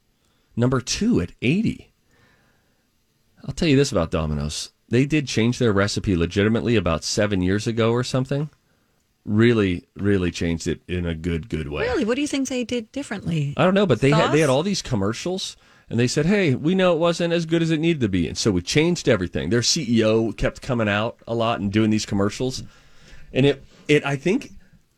number 0.55 0.81
two 0.81 1.21
at 1.21 1.31
80. 1.41 1.93
I'll 3.45 3.53
tell 3.53 3.67
you 3.67 3.75
this 3.75 3.91
about 3.91 4.11
Domino's. 4.11 4.71
They 4.89 5.05
did 5.05 5.27
change 5.27 5.59
their 5.59 5.73
recipe 5.73 6.15
legitimately 6.15 6.75
about 6.75 7.03
seven 7.03 7.41
years 7.41 7.67
ago 7.67 7.91
or 7.91 8.03
something. 8.03 8.49
Really, 9.25 9.87
really 9.95 10.31
changed 10.31 10.67
it 10.67 10.81
in 10.87 11.05
a 11.05 11.15
good, 11.15 11.49
good 11.49 11.69
way. 11.69 11.83
Really? 11.83 12.05
What 12.05 12.15
do 12.15 12.21
you 12.21 12.27
think 12.27 12.49
they 12.49 12.63
did 12.63 12.91
differently? 12.91 13.53
I 13.55 13.63
don't 13.63 13.73
know, 13.73 13.85
but 13.85 14.01
they 14.01 14.11
had 14.11 14.31
they 14.31 14.41
had 14.41 14.49
all 14.49 14.63
these 14.63 14.81
commercials, 14.81 15.55
and 15.93 15.99
they 15.99 16.07
said, 16.07 16.25
"Hey, 16.25 16.55
we 16.55 16.73
know 16.73 16.91
it 16.93 16.97
wasn't 16.97 17.33
as 17.35 17.45
good 17.45 17.61
as 17.61 17.69
it 17.69 17.79
needed 17.79 17.99
to 18.01 18.09
be," 18.09 18.27
and 18.27 18.35
so 18.35 18.49
we 18.49 18.63
changed 18.63 19.07
everything. 19.07 19.51
Their 19.51 19.61
CEO 19.61 20.35
kept 20.35 20.59
coming 20.59 20.89
out 20.89 21.19
a 21.27 21.35
lot 21.35 21.59
and 21.59 21.71
doing 21.71 21.91
these 21.91 22.07
commercials, 22.07 22.63
and 23.31 23.45
it 23.45 23.63
it 23.87 24.03
I 24.03 24.15
think 24.15 24.53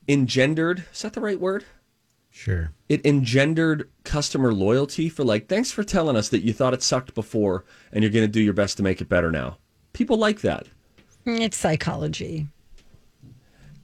engendered 0.08 0.86
is 0.94 1.02
that 1.02 1.12
the 1.12 1.20
right 1.20 1.38
word? 1.38 1.66
Sure. 2.32 2.72
It 2.88 3.06
engendered 3.06 3.90
customer 4.06 4.54
loyalty 4.54 5.10
for 5.10 5.26
like, 5.26 5.50
thanks 5.50 5.70
for 5.70 5.84
telling 5.84 6.16
us 6.16 6.30
that 6.30 6.44
you 6.44 6.54
thought 6.54 6.74
it 6.74 6.82
sucked 6.82 7.14
before, 7.14 7.66
and 7.92 8.02
you're 8.02 8.12
going 8.12 8.24
to 8.24 8.32
do 8.32 8.42
your 8.42 8.54
best 8.54 8.78
to 8.78 8.84
make 8.84 9.02
it 9.02 9.10
better 9.10 9.32
now. 9.34 9.58
People 9.92 10.16
like 10.16 10.40
that. 10.42 10.68
Mm, 11.26 11.42
It's 11.42 11.58
psychology. 11.58 12.48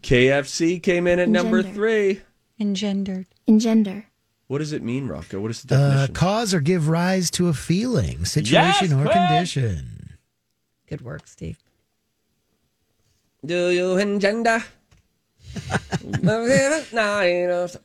KFC 0.01 0.81
came 0.81 1.07
in 1.07 1.19
at 1.19 1.27
number 1.27 1.61
three. 1.61 2.21
Engendered. 2.57 3.25
Engender. 3.47 4.05
What 4.51 4.57
does 4.57 4.73
it 4.73 4.83
mean, 4.83 5.07
Rocco? 5.07 5.39
What 5.39 5.49
is 5.51 5.63
the 5.63 5.75
Uh, 5.75 5.77
definition? 5.77 6.13
cause 6.13 6.53
or 6.53 6.59
give 6.59 6.89
rise 6.89 7.31
to 7.31 7.47
a 7.47 7.53
feeling, 7.53 8.25
situation, 8.25 8.89
Yes, 8.89 8.91
or 8.91 9.03
Fred! 9.05 9.13
condition. 9.29 10.17
Good 10.89 10.99
work, 10.99 11.25
Steve. 11.25 11.57
Do 13.45 13.69
you 13.69 13.95
engender? 13.97 14.61
Nine 16.11 17.49
of 17.49 17.77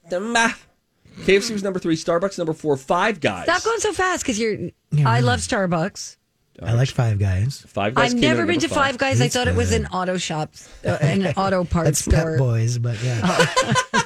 KFC 1.25 1.53
was 1.53 1.63
number 1.63 1.79
three. 1.79 1.95
Starbucks 1.97 2.37
number 2.37 2.53
four. 2.53 2.77
Five 2.77 3.21
Guys. 3.21 3.45
Stop 3.45 3.63
going 3.63 3.79
so 3.79 3.93
fast 3.93 4.25
because 4.25 4.41
you're. 4.41 4.59
Yeah, 4.91 5.09
I 5.09 5.21
love 5.21 5.39
Starbucks. 5.39 6.17
I 6.61 6.73
like 6.73 6.89
Five 6.89 7.21
Guys. 7.21 7.65
Five 7.69 7.95
Guys. 7.95 8.13
I've 8.13 8.19
never 8.21 8.45
been 8.45 8.59
to 8.59 8.69
Five 8.69 8.99
Guys. 8.99 9.21
I 9.21 9.27
It's 9.27 9.37
thought 9.37 9.47
it 9.47 9.55
was 9.55 9.71
an 9.71 9.87
auto 9.87 10.17
shop, 10.17 10.53
uh, 10.85 10.99
an 11.01 11.27
auto 11.37 11.63
parts 11.63 11.87
That's 11.87 11.99
store. 12.01 12.31
Pep 12.33 12.39
Boys, 12.39 12.79
but 12.79 13.01
yeah. 13.05 13.45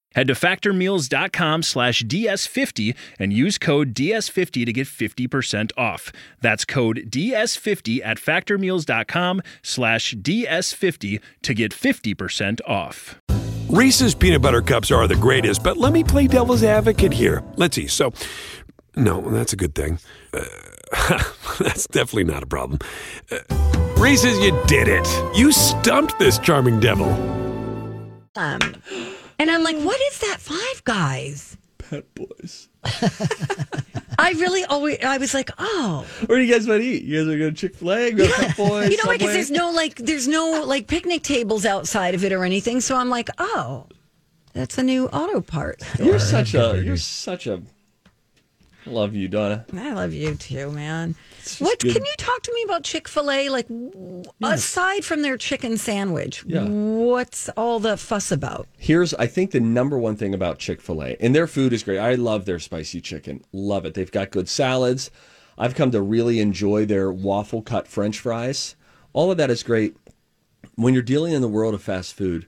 Head 0.15 0.27
to 0.27 0.33
factormeals.com 0.33 1.63
slash 1.63 2.03
DS50 2.03 2.95
and 3.19 3.31
use 3.31 3.57
code 3.57 3.93
DS50 3.93 4.65
to 4.65 4.73
get 4.73 4.87
50% 4.87 5.71
off. 5.77 6.11
That's 6.41 6.65
code 6.65 7.07
DS50 7.09 8.01
at 8.03 8.17
factormeals.com 8.17 9.41
slash 9.61 10.15
DS50 10.15 11.21
to 11.43 11.53
get 11.53 11.71
50% 11.71 12.59
off. 12.67 13.21
Reese's 13.69 14.13
peanut 14.13 14.41
butter 14.41 14.61
cups 14.61 14.91
are 14.91 15.07
the 15.07 15.15
greatest, 15.15 15.63
but 15.63 15.77
let 15.77 15.93
me 15.93 16.03
play 16.03 16.27
devil's 16.27 16.63
advocate 16.63 17.13
here. 17.13 17.41
Let's 17.55 17.75
see. 17.77 17.87
So, 17.87 18.11
no, 18.97 19.21
that's 19.21 19.53
a 19.53 19.55
good 19.55 19.73
thing. 19.73 19.99
Uh, 20.33 20.43
that's 21.59 21.87
definitely 21.87 22.25
not 22.25 22.43
a 22.43 22.47
problem. 22.47 22.79
Uh, 23.31 23.37
Reese's, 23.97 24.37
you 24.39 24.51
did 24.67 24.89
it. 24.89 25.07
You 25.37 25.53
stumped 25.53 26.19
this 26.19 26.37
charming 26.37 26.81
devil. 26.81 27.09
Um, 28.35 28.59
and 29.41 29.49
I'm 29.49 29.63
like, 29.63 29.77
what 29.77 29.99
is 30.11 30.19
that 30.19 30.37
Five 30.39 30.83
Guys? 30.83 31.57
Pet 31.79 32.05
boys. 32.13 32.69
I 34.19 34.33
really 34.33 34.63
always, 34.65 34.99
I 35.03 35.17
was 35.17 35.33
like, 35.33 35.49
oh, 35.57 36.05
Where 36.27 36.37
do 36.37 36.43
you 36.43 36.53
guys 36.53 36.67
want 36.67 36.81
to 36.81 36.87
eat? 36.87 37.01
You 37.01 37.17
guys 37.17 37.33
are 37.33 37.37
going 37.39 37.55
to 37.55 37.59
Chick 37.59 37.75
Fil 37.75 37.91
A, 37.91 38.11
go 38.11 38.27
to 38.27 38.33
Pet 38.33 38.55
Boys. 38.55 38.91
you 38.91 38.97
know, 38.97 39.11
because 39.11 39.33
there's 39.33 39.49
no 39.49 39.71
like, 39.71 39.95
there's 39.95 40.27
no 40.27 40.63
like 40.65 40.85
picnic 40.85 41.23
tables 41.23 41.65
outside 41.65 42.13
of 42.13 42.23
it 42.23 42.31
or 42.31 42.43
anything. 42.43 42.81
So 42.81 42.95
I'm 42.95 43.09
like, 43.09 43.29
oh, 43.39 43.87
that's 44.53 44.77
a 44.77 44.83
new 44.83 45.07
auto 45.07 45.41
part. 45.41 45.81
You're 45.97 46.19
such 46.19 46.53
a. 46.53 46.79
You're 46.83 46.97
such 46.97 47.47
a. 47.47 47.63
Love 48.85 49.15
you, 49.15 49.27
Donna. 49.27 49.65
I 49.75 49.93
love 49.93 50.13
you 50.13 50.35
too, 50.35 50.71
man. 50.71 51.15
What 51.59 51.79
good. 51.79 51.93
can 51.93 52.05
you 52.05 52.13
talk 52.17 52.41
to 52.43 52.53
me 52.53 52.63
about 52.63 52.83
Chick 52.83 53.07
Fil 53.07 53.29
A? 53.31 53.49
Like, 53.49 53.67
w 53.67 54.23
aside 54.41 55.03
from 55.05 55.21
their 55.21 55.37
chicken 55.37 55.77
sandwich, 55.77 56.43
Yeah. 56.45 56.65
what's 56.65 57.49
all 57.49 57.79
the 57.79 57.97
fuss 57.97 58.31
about? 58.31 58.67
Here's, 58.77 59.13
I 59.15 59.27
think, 59.27 59.51
the 59.51 59.59
number 59.59 59.97
one 59.97 60.15
thing 60.15 60.33
about 60.33 60.59
Chick 60.59 60.81
fil 60.81 61.03
A, 61.03 61.15
and 61.19 61.33
their 61.35 61.47
food 61.47 61.73
is 61.73 61.83
great. 61.83 61.99
I 61.99 62.15
love 62.15 62.45
their 62.45 62.59
spicy 62.59 63.01
chicken. 63.01 63.43
Love 63.51 63.85
it. 63.85 63.93
They've 63.93 64.11
got 64.11 64.31
good 64.31 64.47
salads. 64.49 65.11
I've 65.57 65.75
come 65.75 65.91
to 65.91 66.01
really 66.01 66.39
enjoy 66.39 66.85
their 66.85 67.11
waffle 67.11 67.61
cut 67.61 67.87
french 67.87 68.19
fries. 68.19 68.75
All 69.13 69.31
of 69.31 69.37
that 69.37 69.49
is 69.51 69.63
great. 69.63 69.95
When 70.75 70.93
you're 70.93 71.03
dealing 71.03 71.33
in 71.33 71.41
the 71.41 71.47
world 71.47 71.73
of 71.73 71.81
fast 71.83 72.13
food, 72.13 72.47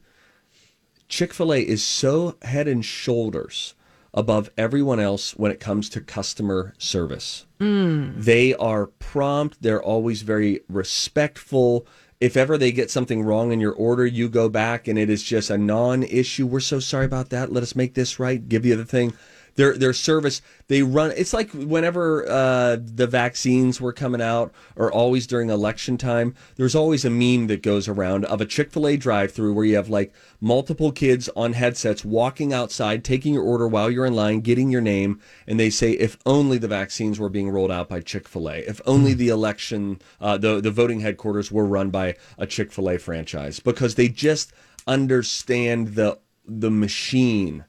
Chick 1.10 1.34
fil 1.34 1.54
A 1.54 1.60
is 1.62 1.84
so 1.84 2.38
head 2.42 2.68
and 2.68 2.84
shoulders 2.84 3.76
above 4.14 4.50
everyone 4.58 5.00
else 5.00 5.32
when 5.32 5.52
it 5.52 5.60
comes 5.60 5.90
to 5.90 6.02
customer 6.02 6.74
service. 6.78 7.46
Mm. 7.60 8.24
They 8.24 8.54
are 8.56 8.88
prompt, 8.88 9.62
they're 9.62 9.82
always 9.82 10.22
very 10.22 10.62
respectful. 10.70 11.88
If 12.20 12.38
ever 12.38 12.58
they 12.58 12.72
get 12.72 12.92
something 12.92 13.24
wrong 13.24 13.52
in 13.52 13.60
your 13.60 13.74
order, 13.74 14.06
you 14.06 14.30
go 14.30 14.48
back 14.48 14.88
and 14.88 14.98
it 14.98 15.10
is 15.10 15.24
just 15.24 15.50
a 15.50 15.58
non 15.58 16.04
issue. 16.04 16.46
We're 16.46 16.62
so 16.62 16.80
sorry 16.80 17.06
about 17.06 17.32
that. 17.32 17.52
Let 17.52 17.64
us 17.64 17.76
make 17.76 17.96
this 17.96 18.20
right. 18.20 18.48
Give 18.48 18.66
you 18.66 18.76
the 18.76 18.86
thing. 18.86 19.14
Their 19.56 19.78
their 19.78 19.94
service, 19.94 20.42
they 20.68 20.82
run. 20.82 21.14
It's 21.16 21.34
like 21.34 21.52
whenever 21.52 22.28
uh, 22.28 22.78
the 22.80 23.06
vaccines 23.06 23.80
were 23.80 23.94
coming 23.94 24.22
out, 24.22 24.52
or 24.76 24.92
always 24.92 25.28
during 25.28 25.50
election 25.50 25.96
time. 25.98 26.34
There's 26.56 26.74
always 26.74 27.06
a 27.06 27.12
meme 27.12 27.48
that 27.48 27.62
goes 27.62 27.88
around 27.88 28.26
of 28.26 28.42
a 28.42 28.46
Chick 28.46 28.72
Fil 28.72 28.88
A 28.88 28.98
drive-through 28.98 29.54
where 29.54 29.66
you 29.66 29.76
have 29.76 29.90
like 29.90 30.12
multiple 30.42 30.92
kids 30.92 31.30
on 31.36 31.54
headsets 31.54 32.04
walking 32.04 32.52
outside, 32.52 33.04
taking 33.04 33.36
your 33.36 33.44
order 33.44 33.68
while 33.68 33.92
you're 33.92 34.08
in 34.08 34.16
line, 34.16 34.40
getting 34.40 34.72
your 34.72 34.82
name, 34.82 35.20
and 35.46 35.60
they 35.60 35.70
say, 35.70 35.92
"If 35.92 36.18
only 36.26 36.58
the 36.58 36.68
vaccines 36.68 37.20
were 37.20 37.30
being 37.30 37.50
rolled 37.50 37.72
out 37.72 37.90
by 37.90 38.00
Chick 38.00 38.28
Fil 38.28 38.50
A. 38.50 38.58
If 38.68 38.82
only 38.88 39.14
the 39.14 39.30
election, 39.30 40.02
uh, 40.20 40.38
the 40.38 40.62
the 40.62 40.72
voting 40.72 41.02
headquarters 41.02 41.52
were 41.52 41.66
run 41.66 41.92
by 41.92 42.16
a 42.40 42.48
Chick 42.48 42.72
Fil 42.72 42.90
A 42.90 42.98
franchise, 42.98 43.60
because 43.60 43.96
they 43.96 44.08
just 44.08 44.52
understand 44.88 45.90
the 45.90 46.18
the 46.48 46.72
machine." 46.72 47.66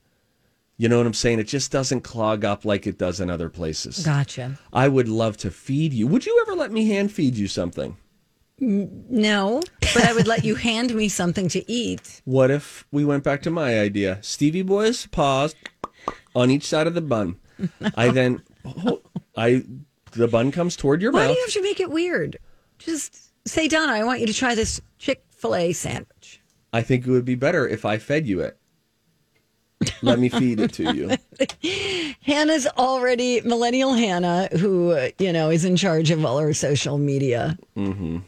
You 0.77 0.89
know 0.89 0.99
what 0.99 1.07
I'm 1.07 1.15
saying? 1.15 1.39
It 1.39 1.45
just 1.45 1.71
doesn't 1.71 2.01
clog 2.01 2.45
up 2.45 2.65
like 2.65 2.87
it 2.87 2.99
does 2.99 3.21
in 3.21 3.31
other 3.31 3.49
places. 3.49 4.05
Gotcha. 4.05 4.59
I 4.73 4.89
would 4.89 5.09
love 5.09 5.37
to 5.39 5.51
feed 5.51 5.93
you. 5.93 6.07
Would 6.09 6.27
you 6.27 6.45
ever 6.47 6.57
let 6.57 6.73
me 6.73 6.89
hand 6.89 7.13
feed 7.13 7.37
you 7.37 7.47
something? 7.47 7.97
No, 8.59 9.63
but 9.81 10.05
I 10.05 10.13
would 10.13 10.27
let 10.27 10.45
you 10.45 10.55
hand 10.55 10.95
me 10.95 11.09
something 11.09 11.49
to 11.49 11.71
eat. 11.71 12.23
What 12.25 12.51
if 12.51 12.87
we 12.93 13.05
went 13.05 13.25
back 13.25 13.43
to 13.43 13.51
my 13.51 13.81
idea? 13.81 14.19
Stevie 14.23 14.63
Boys 14.63 15.07
paws 15.07 15.55
on 16.35 16.51
each 16.51 16.67
side 16.67 16.87
of 16.87 16.95
the 16.95 17.01
bun. 17.01 17.37
I 17.97 18.11
then 18.11 18.43
oh, 18.65 19.01
I 19.37 19.65
the 20.13 20.29
bun 20.29 20.53
comes 20.53 20.77
toward 20.77 21.03
your 21.03 21.13
Why 21.13 21.21
mouth. 21.21 21.29
Why 21.29 21.35
do 21.35 21.39
you 21.39 21.47
have 21.47 21.55
to 21.55 21.63
make 21.63 21.81
it 21.81 21.91
weird? 21.91 22.39
Just 22.79 23.33
say, 23.47 23.69
Donna, 23.69 23.93
I 23.93 24.05
want 24.05 24.21
you 24.21 24.27
to 24.27 24.33
try 24.33 24.55
this 24.55 24.81
Chick 24.99 25.25
fil 25.31 25.55
A 25.57 25.73
sandwich. 25.73 26.41
I 26.73 26.83
think 26.83 27.07
it 27.07 27.11
would 27.11 27.25
be 27.25 27.35
better 27.35 27.67
if 27.69 27.85
I 27.85 27.99
fed 27.99 28.27
you 28.27 28.41
it. 28.41 28.59
Let 30.03 30.19
me 30.19 30.29
feed 30.29 30.61
it 30.61 30.73
to 30.75 30.95
you. 30.95 31.17
Hannah's 32.23 32.67
already, 32.67 33.41
millennial 33.43 33.95
Hannah, 33.95 34.49
who, 34.53 35.09
you 35.19 35.33
know, 35.33 35.51
is 35.51 35.65
in 35.65 35.77
charge 35.77 36.11
of 36.11 36.25
all 36.25 36.39
our 36.39 36.53
social 36.53 36.99
media. 36.99 37.59
Mm-hmm. 37.77 38.19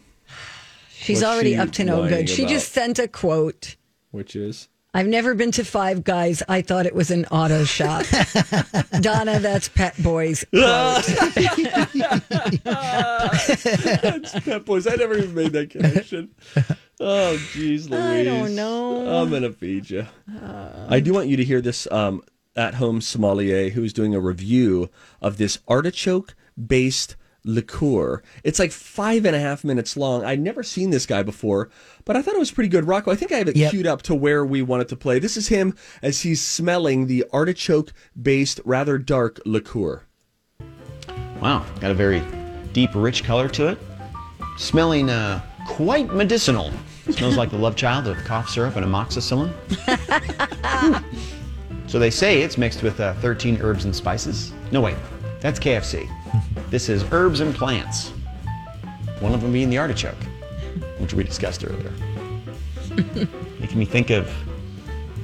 She's 0.90 1.22
What's 1.22 1.32
already 1.34 1.52
she 1.52 1.56
up 1.58 1.70
to 1.72 1.84
no 1.84 2.08
good. 2.08 2.28
She 2.28 2.42
about? 2.42 2.50
just 2.52 2.72
sent 2.72 2.98
a 2.98 3.06
quote. 3.06 3.76
Which 4.10 4.34
is 4.34 4.68
I've 4.96 5.06
never 5.06 5.34
been 5.34 5.52
to 5.52 5.62
Five 5.62 6.04
Guys. 6.04 6.42
I 6.48 6.62
thought 6.62 6.86
it 6.86 6.94
was 6.94 7.10
an 7.10 7.26
auto 7.26 7.64
shop. 7.64 8.06
Donna, 9.02 9.38
that's 9.40 9.68
Pet 9.68 9.94
Boys. 10.02 10.42
quote. 10.50 11.04
Pet 14.42 14.64
Boys. 14.64 14.86
I 14.86 14.94
never 14.94 15.18
even 15.18 15.34
made 15.34 15.52
that 15.52 15.68
connection. 15.68 16.30
Oh, 17.00 17.36
jeez, 17.52 17.88
Louise. 17.90 17.92
I 17.92 18.24
don't 18.24 18.54
know. 18.54 19.20
I'm 19.22 19.30
gonna 19.30 19.52
feed 19.52 19.90
you. 19.90 20.06
I 20.88 21.00
do 21.00 21.12
want 21.12 21.28
you 21.28 21.36
to 21.36 21.44
hear 21.44 21.60
this 21.60 21.86
um, 21.92 22.22
at-home 22.56 23.00
sommelier 23.00 23.70
who's 23.70 23.92
doing 23.92 24.14
a 24.14 24.20
review 24.20 24.88
of 25.20 25.36
this 25.36 25.58
artichoke-based 25.68 27.16
liqueur. 27.44 28.22
It's 28.42 28.58
like 28.58 28.72
five 28.72 29.24
and 29.24 29.36
a 29.36 29.38
half 29.38 29.62
minutes 29.62 29.96
long. 29.96 30.24
I'd 30.24 30.40
never 30.40 30.62
seen 30.62 30.90
this 30.90 31.06
guy 31.06 31.22
before, 31.22 31.68
but 32.04 32.16
I 32.16 32.22
thought 32.22 32.34
it 32.34 32.40
was 32.40 32.50
pretty 32.50 32.68
good. 32.68 32.86
Rocco, 32.88 33.10
I 33.12 33.14
think 33.16 33.30
I 33.30 33.36
have 33.36 33.48
it 33.48 33.56
Yep. 33.56 33.70
queued 33.70 33.86
up 33.86 34.02
to 34.02 34.14
where 34.14 34.44
we 34.44 34.62
want 34.62 34.82
it 34.82 34.88
to 34.88 34.96
play. 34.96 35.18
This 35.18 35.36
is 35.36 35.48
him 35.48 35.76
as 36.02 36.22
he's 36.22 36.42
smelling 36.44 37.06
the 37.06 37.24
artichoke-based, 37.32 38.60
rather 38.64 38.98
dark 38.98 39.38
liqueur. 39.44 40.02
Wow, 41.40 41.64
got 41.80 41.90
a 41.90 41.94
very 41.94 42.22
deep, 42.72 42.90
rich 42.94 43.22
color 43.22 43.48
to 43.50 43.68
it. 43.68 43.78
Smelling 44.56 45.10
uh, 45.10 45.40
quite 45.66 46.12
medicinal. 46.12 46.70
Smells 47.10 47.36
like 47.36 47.50
the 47.50 47.58
love 47.58 47.76
child 47.76 48.06
of 48.08 48.16
cough 48.24 48.48
syrup 48.48 48.76
and 48.76 48.84
amoxicillin. 48.84 49.52
so 51.86 51.98
they 51.98 52.10
say 52.10 52.42
it's 52.42 52.58
mixed 52.58 52.82
with 52.82 52.98
uh, 53.00 53.14
13 53.14 53.60
herbs 53.60 53.84
and 53.84 53.94
spices. 53.94 54.52
No, 54.72 54.80
wait, 54.80 54.96
that's 55.40 55.58
KFC. 55.58 56.08
This 56.68 56.88
is 56.88 57.04
herbs 57.12 57.38
and 57.40 57.54
plants. 57.54 58.08
One 59.20 59.32
of 59.32 59.40
them 59.40 59.52
being 59.52 59.70
the 59.70 59.78
artichoke, 59.78 60.16
which 60.98 61.14
we 61.14 61.22
discussed 61.22 61.64
earlier. 61.64 61.92
Making 63.60 63.78
me 63.78 63.84
think 63.84 64.10
of 64.10 64.28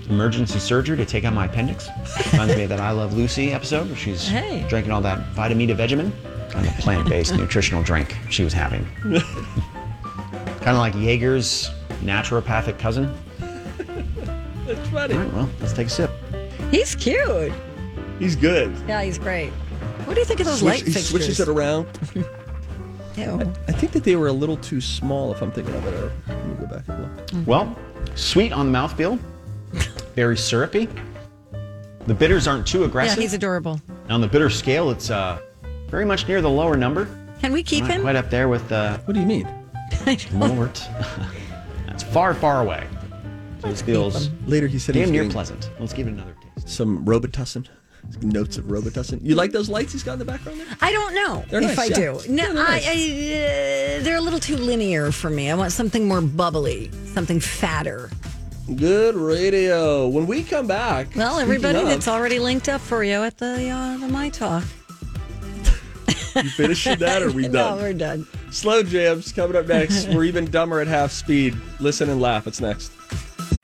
emergency 0.08 0.60
surgery 0.60 0.96
to 0.98 1.04
take 1.04 1.24
out 1.24 1.32
my 1.34 1.46
appendix. 1.46 1.88
Reminds 2.32 2.54
me 2.54 2.62
of 2.62 2.68
that 2.68 2.78
I 2.78 2.92
Love 2.92 3.14
Lucy 3.14 3.52
episode 3.52 3.88
where 3.88 3.96
she's 3.96 4.28
Hey. 4.28 4.64
drinking 4.68 4.92
all 4.92 5.00
that 5.00 5.34
Vitameatavegamin, 5.34 6.12
kind 6.50 6.66
of 6.68 6.72
plant-based 6.78 7.34
nutritional 7.36 7.82
drink 7.82 8.16
she 8.30 8.44
was 8.44 8.52
having. 8.52 8.86
Kind 10.62 10.76
of 10.76 10.78
like 10.78 10.94
Jaeger's 10.94 11.70
naturopathic 12.02 12.78
cousin. 12.78 13.12
That's 14.66 14.88
funny. 14.90 15.14
All 15.14 15.20
right, 15.20 15.32
well, 15.32 15.50
let's 15.60 15.72
take 15.72 15.88
a 15.88 15.90
sip. 15.90 16.10
He's 16.70 16.94
cute. 16.94 17.52
He's 18.18 18.36
good. 18.36 18.74
Yeah, 18.86 19.02
he's 19.02 19.18
great. 19.18 19.50
What 20.04 20.14
do 20.14 20.20
you 20.20 20.26
think 20.26 20.40
of 20.40 20.46
those 20.46 20.60
Switch- 20.60 20.70
light 20.74 20.86
he 20.86 20.92
fixtures? 20.92 21.08
switches 21.08 21.40
it 21.40 21.48
around. 21.48 21.86
Ew. 23.16 23.52
I 23.68 23.72
think 23.72 23.92
that 23.92 24.04
they 24.04 24.16
were 24.16 24.28
a 24.28 24.32
little 24.32 24.56
too 24.56 24.80
small, 24.80 25.32
if 25.32 25.42
I'm 25.42 25.50
thinking 25.52 25.74
of 25.74 25.86
it. 25.86 26.12
Let 26.28 26.46
me 26.46 26.54
go 26.54 26.66
back 26.66 26.88
and 26.88 27.02
look. 27.42 27.46
Well, 27.46 27.78
sweet 28.14 28.52
on 28.52 28.72
the 28.72 28.78
mouthfeel, 28.78 29.18
very 30.14 30.36
syrupy. 30.36 30.88
The 32.06 32.14
bitters 32.14 32.48
aren't 32.48 32.66
too 32.66 32.84
aggressive. 32.84 32.94
Yeah, 33.08 33.12
aggressive. 33.12 33.22
he's 33.22 33.34
adorable. 33.34 33.80
on 34.08 34.20
the 34.22 34.26
bitter 34.28 34.48
scale, 34.48 34.90
it's 34.90 35.10
uh, 35.10 35.40
very 35.88 36.04
much 36.06 36.26
near 36.26 36.40
the 36.40 36.48
lower 36.50 36.76
number. 36.76 37.06
Can 37.40 37.52
we 37.52 37.62
keep 37.62 37.82
Not 37.84 37.90
him? 37.92 38.00
quite 38.02 38.16
up 38.16 38.30
there 38.30 38.48
with 38.48 38.70
uh, 38.72 38.96
What 39.04 39.12
do 39.14 39.20
you 39.20 39.26
mean? 39.26 39.46
Mort. 40.32 40.82
That's 41.86 42.02
far, 42.02 42.34
far 42.34 42.62
away. 42.62 42.86
So 43.60 43.68
this 43.68 43.82
feels 43.82 44.30
Later 44.46 44.66
he 44.66 44.78
said 44.78 44.94
he 44.94 45.00
was 45.02 45.08
damn 45.08 45.12
near 45.12 45.22
getting 45.22 45.32
pleasant. 45.32 45.70
Let's 45.78 45.92
give 45.92 46.06
it 46.08 46.10
another 46.10 46.34
taste. 46.56 46.68
some 46.68 47.04
Robitussin. 47.04 47.68
Notes 48.20 48.56
of 48.58 48.64
Robitussin. 48.64 49.20
You 49.22 49.36
like 49.36 49.52
those 49.52 49.68
lights 49.68 49.92
he's 49.92 50.02
got 50.02 50.14
in 50.14 50.18
the 50.18 50.24
background 50.24 50.58
there? 50.60 50.66
I 50.80 50.90
don't 50.90 51.14
know 51.14 51.44
They're 51.48 51.60
if 51.62 51.76
nice, 51.76 51.78
I 51.78 51.84
yeah. 51.84 51.94
do. 51.94 52.20
No, 52.28 52.42
Yeah, 52.42 52.52
they're 52.52 52.64
nice. 52.64 52.86
I, 52.88 52.90
uh, 52.90 54.02
they're 54.02 54.16
a 54.16 54.20
little 54.20 54.40
too 54.40 54.56
linear 54.56 55.12
for 55.12 55.30
me. 55.30 55.48
I 55.50 55.54
want 55.54 55.70
something 55.70 56.08
more 56.08 56.20
bubbly, 56.20 56.90
something 57.06 57.38
fatter. 57.38 58.10
Good 58.74 59.14
radio. 59.14 60.08
When 60.08 60.26
we 60.26 60.42
come 60.42 60.66
back, 60.66 61.14
Well, 61.14 61.34
speaking 61.34 61.42
everybody 61.42 61.78
of, 61.78 61.86
that's 61.86 62.08
already 62.08 62.40
linked 62.40 62.68
up 62.68 62.80
for 62.80 63.04
you 63.04 63.22
at 63.22 63.38
the 63.38 63.68
uh, 63.68 63.96
the 63.98 64.08
My 64.08 64.28
Talk. 64.30 64.64
you 66.34 66.50
finishing 66.50 66.98
that 66.98 67.22
or 67.22 67.28
are 67.28 67.32
we 67.32 67.42
no, 67.48 67.52
done? 67.52 67.78
we're 67.78 67.92
done. 67.92 68.26
Slow 68.52 68.82
jams 68.82 69.32
coming 69.32 69.56
up 69.56 69.66
next. 69.66 70.08
We're 70.08 70.24
even 70.24 70.50
dumber 70.50 70.80
at 70.80 70.86
half 70.86 71.10
speed. 71.10 71.56
Listen 71.80 72.10
and 72.10 72.20
laugh. 72.20 72.46
It's 72.46 72.60
next. 72.60 72.92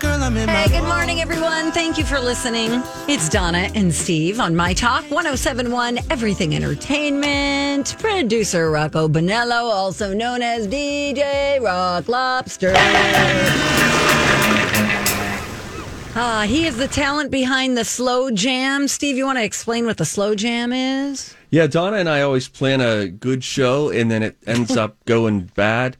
Hey, 0.00 0.68
good 0.68 0.84
morning, 0.86 1.20
everyone. 1.20 1.72
Thank 1.72 1.98
you 1.98 2.04
for 2.04 2.20
listening. 2.20 2.82
It's 3.08 3.28
Donna 3.28 3.68
and 3.74 3.92
Steve 3.92 4.38
on 4.38 4.54
My 4.54 4.72
Talk 4.72 5.02
1071 5.10 5.98
Everything 6.08 6.54
Entertainment. 6.54 7.96
Producer 7.98 8.70
Rocco 8.70 9.08
Bonello, 9.08 9.72
also 9.72 10.14
known 10.14 10.40
as 10.40 10.68
DJ 10.68 11.60
Rock 11.60 12.08
Lobster. 12.08 12.74
Ah, 16.14 16.44
he 16.46 16.64
is 16.66 16.76
the 16.76 16.88
talent 16.88 17.32
behind 17.32 17.76
the 17.76 17.84
slow 17.84 18.30
jam. 18.30 18.86
Steve, 18.86 19.16
you 19.16 19.24
want 19.24 19.38
to 19.38 19.44
explain 19.44 19.84
what 19.84 19.96
the 19.96 20.04
slow 20.04 20.36
jam 20.36 20.72
is? 20.72 21.34
Yeah, 21.50 21.66
Donna 21.66 21.96
and 21.96 22.08
I 22.08 22.22
always 22.22 22.46
plan 22.46 22.80
a 22.80 23.08
good 23.08 23.42
show 23.42 23.90
and 23.90 24.10
then 24.10 24.22
it 24.22 24.36
ends 24.46 24.76
up 24.76 24.96
going 25.06 25.50
bad. 25.56 25.96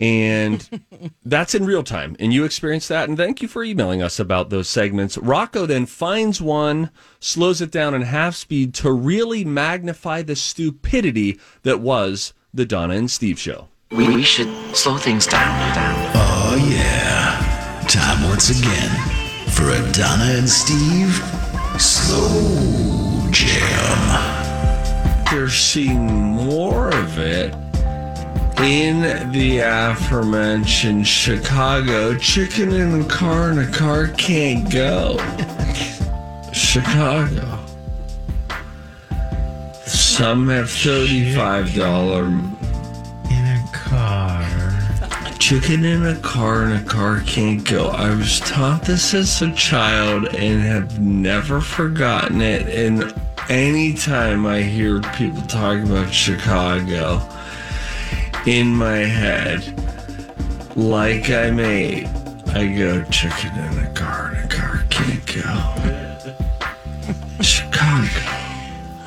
And 0.00 0.82
that's 1.24 1.54
in 1.54 1.66
real 1.66 1.82
time. 1.82 2.16
And 2.18 2.32
you 2.32 2.44
experience 2.44 2.88
that. 2.88 3.08
And 3.08 3.16
thank 3.18 3.42
you 3.42 3.48
for 3.48 3.62
emailing 3.62 4.02
us 4.02 4.18
about 4.18 4.50
those 4.50 4.68
segments. 4.68 5.18
Rocco 5.18 5.66
then 5.66 5.86
finds 5.86 6.40
one, 6.40 6.90
slows 7.20 7.60
it 7.60 7.70
down 7.70 7.94
in 7.94 8.02
half 8.02 8.34
speed 8.34 8.74
to 8.74 8.90
really 8.90 9.44
magnify 9.44 10.22
the 10.22 10.36
stupidity 10.36 11.38
that 11.62 11.80
was 11.80 12.32
the 12.52 12.64
Donna 12.64 12.94
and 12.94 13.10
Steve 13.10 13.38
show. 13.38 13.68
We, 13.90 14.08
we 14.08 14.22
should 14.22 14.48
slow 14.74 14.96
things 14.96 15.26
down, 15.26 15.74
down. 15.74 16.12
Oh, 16.14 16.68
yeah. 16.70 17.84
Time 17.88 18.22
once 18.28 18.50
again 18.50 18.90
for 19.50 19.68
a 19.70 19.92
Donna 19.92 20.38
and 20.38 20.48
Steve 20.48 21.12
Slow 21.78 23.28
Jam. 23.30 24.36
You're 25.32 25.48
seeing 25.48 26.06
more 26.06 26.88
of 26.94 27.18
it 27.18 27.54
in 28.62 29.30
the 29.32 29.58
aforementioned 29.58 31.06
Chicago. 31.06 32.16
Chicken 32.18 32.72
in 32.72 33.00
a 33.00 33.04
car 33.04 33.50
and 33.50 33.60
a 33.60 33.70
car 33.70 34.08
can't 34.08 34.70
go. 34.70 35.16
Chicago. 36.52 37.58
Some 39.86 40.48
have 40.48 40.66
$35 40.66 41.76
In 43.30 43.46
a 43.46 43.68
car. 43.72 45.38
Chicken 45.38 45.84
in 45.84 46.06
a 46.06 46.16
car 46.20 46.64
and 46.64 46.86
a 46.86 46.90
car 46.90 47.20
can't 47.20 47.64
go. 47.64 47.88
I 47.88 48.14
was 48.14 48.40
taught 48.40 48.82
this 48.82 49.14
as 49.14 49.40
a 49.42 49.52
child 49.54 50.26
and 50.34 50.62
have 50.62 51.00
never 51.00 51.60
forgotten 51.60 52.40
it. 52.40 52.68
And 52.68 53.14
anytime 53.48 54.44
I 54.44 54.62
hear 54.62 55.00
people 55.00 55.42
talk 55.42 55.78
about 55.82 56.12
Chicago 56.12 57.26
in 58.46 58.74
my 58.74 58.96
head, 58.98 59.62
like 60.76 61.30
I'm 61.30 61.60
eight, 61.60 62.06
I 62.54 62.66
go, 62.66 63.04
chicken 63.04 63.54
in 63.58 63.78
a 63.78 63.92
car 63.94 64.32
and 64.34 64.50
a 64.50 64.54
car 64.54 64.82
can't 64.88 65.26
go. 65.26 65.42
Chicago. 67.42 68.20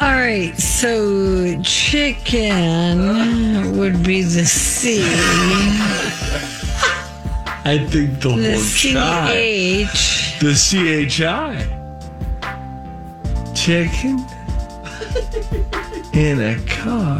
All 0.01 0.13
right, 0.13 0.55
so 0.57 1.59
chicken 1.61 2.97
would 3.77 4.03
be 4.03 4.21
the 4.21 4.45
C. 4.45 5.01
I 7.65 7.77
think 7.89 8.19
the 8.19 8.29
The 8.29 8.51
whole. 8.51 8.61
CH. 9.89 10.39
The 10.39 10.53
CHI. 11.09 11.65
Chicken 13.55 14.25
in 16.13 16.41
a 16.41 16.55
car. 16.67 17.19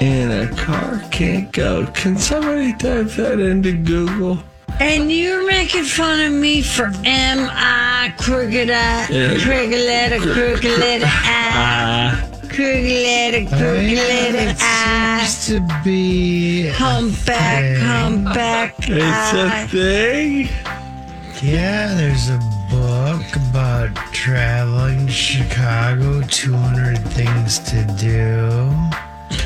In 0.00 0.30
a 0.30 0.48
car 0.56 1.02
can't 1.10 1.52
go. 1.52 1.86
Can 1.92 2.16
somebody 2.16 2.72
type 2.72 3.08
that 3.08 3.38
into 3.38 3.72
Google? 3.72 4.42
And 4.80 5.12
you're 5.12 5.46
making 5.46 5.84
fun 5.84 6.20
of 6.20 6.32
me 6.32 6.62
for 6.62 6.90
M 7.04 7.50
I 7.52 8.14
crooked 8.18 8.70
eye, 8.70 9.06
crooked 9.42 9.70
letter, 9.70 10.18
crooked 10.18 10.78
letter 10.78 11.04
I, 11.06 12.16
crooked 12.44 12.56
letter, 12.56 13.44
crooked 13.46 13.98
letter 13.98 14.56
I. 14.58 15.20
Used 15.20 15.48
to 15.48 15.82
be. 15.84 16.68
Humpback, 16.68 17.76
humpback. 17.82 18.74
It's 18.78 19.32
a 19.34 19.68
thing. 19.68 20.48
Yeah, 21.42 21.92
there's 21.94 22.30
a 22.30 22.38
book 22.70 23.36
about 23.50 23.94
traveling 24.14 25.08
Chicago, 25.08 26.22
200 26.22 26.98
things 27.08 27.58
to 27.58 27.84
do. 27.98 28.72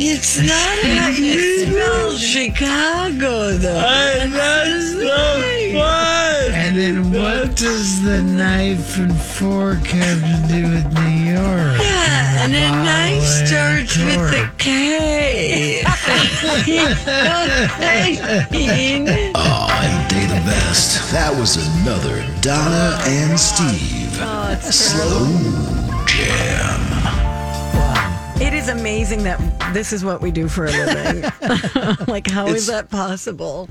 It's 0.03 0.39
not 0.39 0.79
how 0.79 1.09
you 1.09 1.67
spell 1.67 2.17
Chicago, 2.17 3.51
though. 3.51 3.81
That's 4.31 4.93
so 4.93 5.77
fun. 5.77 6.53
And 6.53 6.75
then 6.75 7.11
what 7.11 7.55
does 7.55 8.01
the 8.01 8.23
knife 8.23 8.97
and 8.97 9.15
fork 9.15 9.85
have 9.85 10.21
to 10.21 10.47
do 10.51 10.63
with 10.71 10.91
New 10.91 11.33
York? 11.33 11.77
Yeah, 11.79 12.43
and 12.43 12.51
then 12.51 12.71
knife 12.83 13.21
Bottle 13.21 13.29
and 13.29 13.47
starts 13.47 13.97
with 13.99 14.31
the 14.31 14.41
cork. 14.47 14.57
K. 14.57 15.83
Oh, 19.35 19.67
and 19.83 20.09
day 20.09 20.25
the 20.25 20.41
best. 20.49 21.11
That 21.11 21.31
was 21.39 21.57
another 21.77 22.25
Donna 22.41 22.97
and 23.05 23.39
Steve. 23.39 24.17
Oh, 24.19 24.57
Slow 24.61 25.27
Jam. 26.07 26.90
It 28.41 28.53
is 28.53 28.67
amazing 28.69 29.23
that 29.23 29.39
this 29.73 29.93
is 29.93 30.03
what 30.03 30.21
we 30.21 30.31
do 30.31 30.47
for 30.47 30.65
a 30.65 30.71
living. 30.71 31.21
like, 32.07 32.27
how 32.27 32.47
is 32.47 32.67
It's- 32.67 32.67
that 32.67 32.89
possible? 32.89 33.69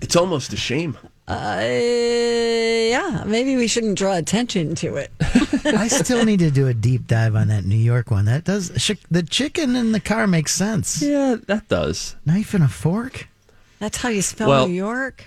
It's 0.00 0.14
almost 0.16 0.52
a 0.52 0.56
shame. 0.56 0.96
Uh, 1.28 1.58
yeah, 1.60 3.24
maybe 3.26 3.56
we 3.56 3.66
shouldn't 3.66 3.98
draw 3.98 4.14
attention 4.14 4.76
to 4.76 4.94
it. 4.96 5.10
I 5.64 5.88
still 5.88 6.24
need 6.24 6.38
to 6.38 6.52
do 6.52 6.68
a 6.68 6.74
deep 6.74 7.08
dive 7.08 7.34
on 7.34 7.48
that 7.48 7.64
New 7.64 7.74
York 7.76 8.10
one. 8.12 8.26
That 8.26 8.44
does 8.44 8.70
chi- 8.86 8.96
the 9.10 9.24
chicken 9.24 9.74
in 9.74 9.90
the 9.90 9.98
car 9.98 10.28
makes 10.28 10.52
sense. 10.54 11.02
Yeah, 11.02 11.36
that 11.48 11.66
does. 11.68 12.14
Knife 12.24 12.54
and 12.54 12.62
a 12.62 12.68
fork. 12.68 13.26
That's 13.80 13.98
how 13.98 14.10
you 14.10 14.22
spell 14.22 14.48
Well- 14.48 14.68
New 14.68 14.74
York. 14.74 15.24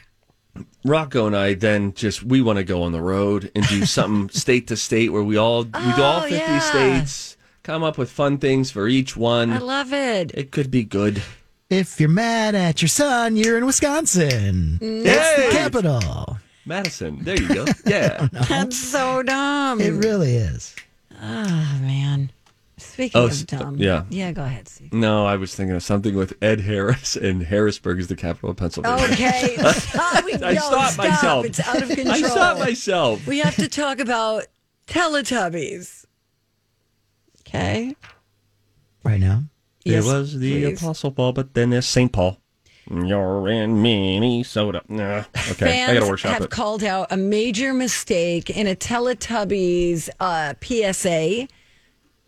Rocco 0.86 1.28
and 1.28 1.36
I 1.36 1.54
then 1.54 1.94
just 1.94 2.24
we 2.24 2.42
want 2.42 2.58
to 2.58 2.64
go 2.64 2.84
on 2.84 2.92
the 2.94 3.02
road 3.02 3.52
and 3.56 3.66
do 3.68 3.86
something 3.86 4.30
state 4.38 4.68
to 4.68 4.78
state 4.78 5.12
where 5.12 5.24
we 5.24 5.36
all 5.38 5.64
we 5.64 5.70
do 5.72 6.02
all 6.02 6.20
Oh, 6.20 6.22
fifty 6.22 6.36
yeah. 6.38 6.60
states, 6.60 7.36
come 7.70 7.84
up 7.84 8.00
with 8.00 8.10
fun 8.10 8.40
things 8.40 8.72
for 8.72 8.88
each 8.88 9.16
one. 9.16 9.52
I 9.52 9.60
love 9.60 9.94
it. 9.94 10.32
it 10.34 10.50
could 10.50 10.72
be 10.72 10.84
good. 10.84 11.22
If 11.70 12.00
you're 12.00 12.10
mad 12.10 12.56
at 12.56 12.82
your 12.82 12.90
son, 12.90 13.36
you're 13.36 13.60
in 13.60 13.66
Wisconsin. 13.68 14.80
It's 14.82 15.04
the 15.36 15.42
Hey! 15.44 15.50
capital. 15.52 16.38
Madison, 16.66 17.24
there 17.24 17.40
you 17.40 17.48
go. 17.54 17.66
Yeah. 17.86 18.28
That's 18.32 18.76
so 18.76 19.22
dumb. 19.22 19.80
It 19.82 19.92
really 19.92 20.34
is. 20.36 20.76
Oh 21.22 21.78
man. 21.84 22.32
Speaking 22.78 23.22
Oh, 23.22 23.26
of 23.26 23.32
s- 23.32 23.44
dumb. 23.44 23.76
yeah. 23.78 24.06
Yeah, 24.10 24.32
go 24.32 24.44
ahead, 24.44 24.68
Steve. 24.68 24.92
No, 24.94 25.28
I 25.28 25.36
was 25.36 25.54
thinking 25.54 25.76
of 25.76 25.84
something 25.84 26.16
with 26.16 26.34
Ed 26.42 26.62
Harris 26.62 27.16
and 27.16 27.44
Harrisburg 27.44 28.00
is 28.00 28.08
the 28.08 28.16
capital 28.16 28.50
of 28.50 28.58
Pennsylvania. 28.58 29.04
Okay. 29.14 29.58
Stop. 29.74 30.26
We- 30.26 30.34
I 30.36 30.54
no, 30.54 30.62
stopped 30.62 30.94
stop. 30.94 31.06
myself. 31.06 31.46
It's 31.46 31.60
out 31.60 31.84
of 31.84 31.90
control. 31.90 32.12
I 32.16 32.22
stopped 32.22 32.60
myself. 32.62 33.28
We 33.28 33.40
have 33.40 33.56
to 33.58 33.68
talk 33.68 34.00
about 34.00 34.46
Teletubbies. 34.88 36.06
Okay. 37.50 37.96
Right 39.04 39.20
now. 39.20 39.44
There 39.86 39.96
Yes, 39.96 40.06
was 40.06 40.38
the 40.40 40.66
please. 40.66 40.82
Apostle 40.82 41.12
Paul, 41.12 41.34
but 41.34 41.54
then 41.54 41.70
there's 41.72 41.88
St. 41.88 42.12
Paul. 42.12 42.38
You're 42.92 43.48
in 43.50 43.82
Minnesota. 43.82 44.82
Nah. 44.90 45.20
Okay, 45.52 45.54
Fans 45.54 45.92
I 45.92 45.94
got 45.96 46.00
to 46.02 46.08
workshop 46.08 46.34
have 46.34 46.44
it. 46.44 46.50
called 46.50 46.84
out 46.84 47.12
a 47.12 47.18
major 47.18 47.74
mistake 47.74 48.50
in 48.50 48.66
a 48.68 48.76
Teletubbies 48.76 50.10
uh, 50.20 50.54
PSA 50.62 51.48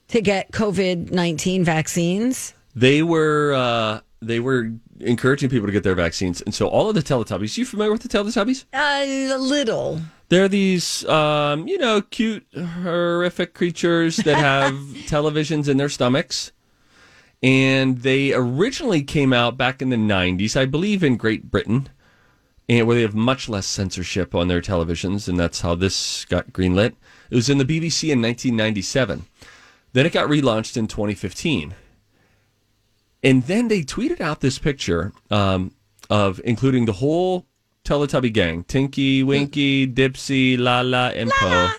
to 0.09 0.21
get 0.21 0.51
COVID 0.51 1.11
19 1.11 1.63
vaccines. 1.63 2.53
they 2.75 3.01
were 3.01 3.53
uh, 3.53 3.99
they 4.21 4.39
were 4.39 4.71
encouraging 5.01 5.49
people 5.49 5.67
to 5.67 5.71
get 5.71 5.83
their 5.83 5.95
vaccines, 5.95 6.41
and 6.41 6.53
so 6.53 6.67
all 6.67 6.89
of 6.89 6.95
the 6.95 7.01
Teletubbies. 7.01 7.57
You 7.57 7.65
familiar 7.65 7.91
with 7.91 8.03
the 8.03 8.09
Teletubbies? 8.09 8.65
Uh, 8.73 9.35
a 9.35 9.37
little. 9.37 10.01
They're 10.29 10.47
these, 10.47 11.05
um, 11.05 11.67
you 11.67 11.77
know, 11.77 12.01
cute, 12.01 12.45
horrific 12.55 13.53
creatures 13.53 14.17
that 14.17 14.37
have 14.37 14.73
televisions 15.07 15.67
in 15.67 15.77
their 15.77 15.89
stomachs. 15.89 16.51
And 17.43 17.99
they 17.99 18.33
originally 18.33 19.01
came 19.01 19.33
out 19.33 19.57
back 19.57 19.81
in 19.81 19.89
the 19.89 19.97
90s, 19.97 20.55
I 20.55 20.65
believe, 20.65 21.03
in 21.03 21.17
Great 21.17 21.49
Britain, 21.49 21.89
and 22.69 22.85
where 22.85 22.95
they 22.95 23.01
have 23.01 23.15
much 23.15 23.49
less 23.49 23.65
censorship 23.65 24.35
on 24.35 24.47
their 24.47 24.61
televisions, 24.61 25.27
and 25.27 25.39
that's 25.39 25.61
how 25.61 25.75
this 25.75 26.23
got 26.25 26.53
greenlit. 26.53 26.93
It 27.29 27.35
was 27.35 27.49
in 27.49 27.57
the 27.57 27.65
BBC 27.65 28.11
in 28.11 28.21
1997. 28.21 29.25
Then 29.93 30.05
it 30.05 30.13
got 30.13 30.29
relaunched 30.29 30.77
in 30.77 30.87
2015. 30.87 31.73
And 33.23 33.43
then 33.43 33.67
they 33.67 33.81
tweeted 33.81 34.19
out 34.19 34.41
this 34.41 34.57
picture 34.57 35.13
um, 35.29 35.73
of 36.09 36.41
including 36.43 36.85
the 36.85 36.93
whole 36.93 37.45
Teletubby 37.83 38.33
gang 38.33 38.63
Tinky, 38.63 39.23
Winky, 39.23 39.87
Dipsy, 39.87 40.57
Lala, 40.57 41.11
and 41.11 41.29
Po. 41.29 41.73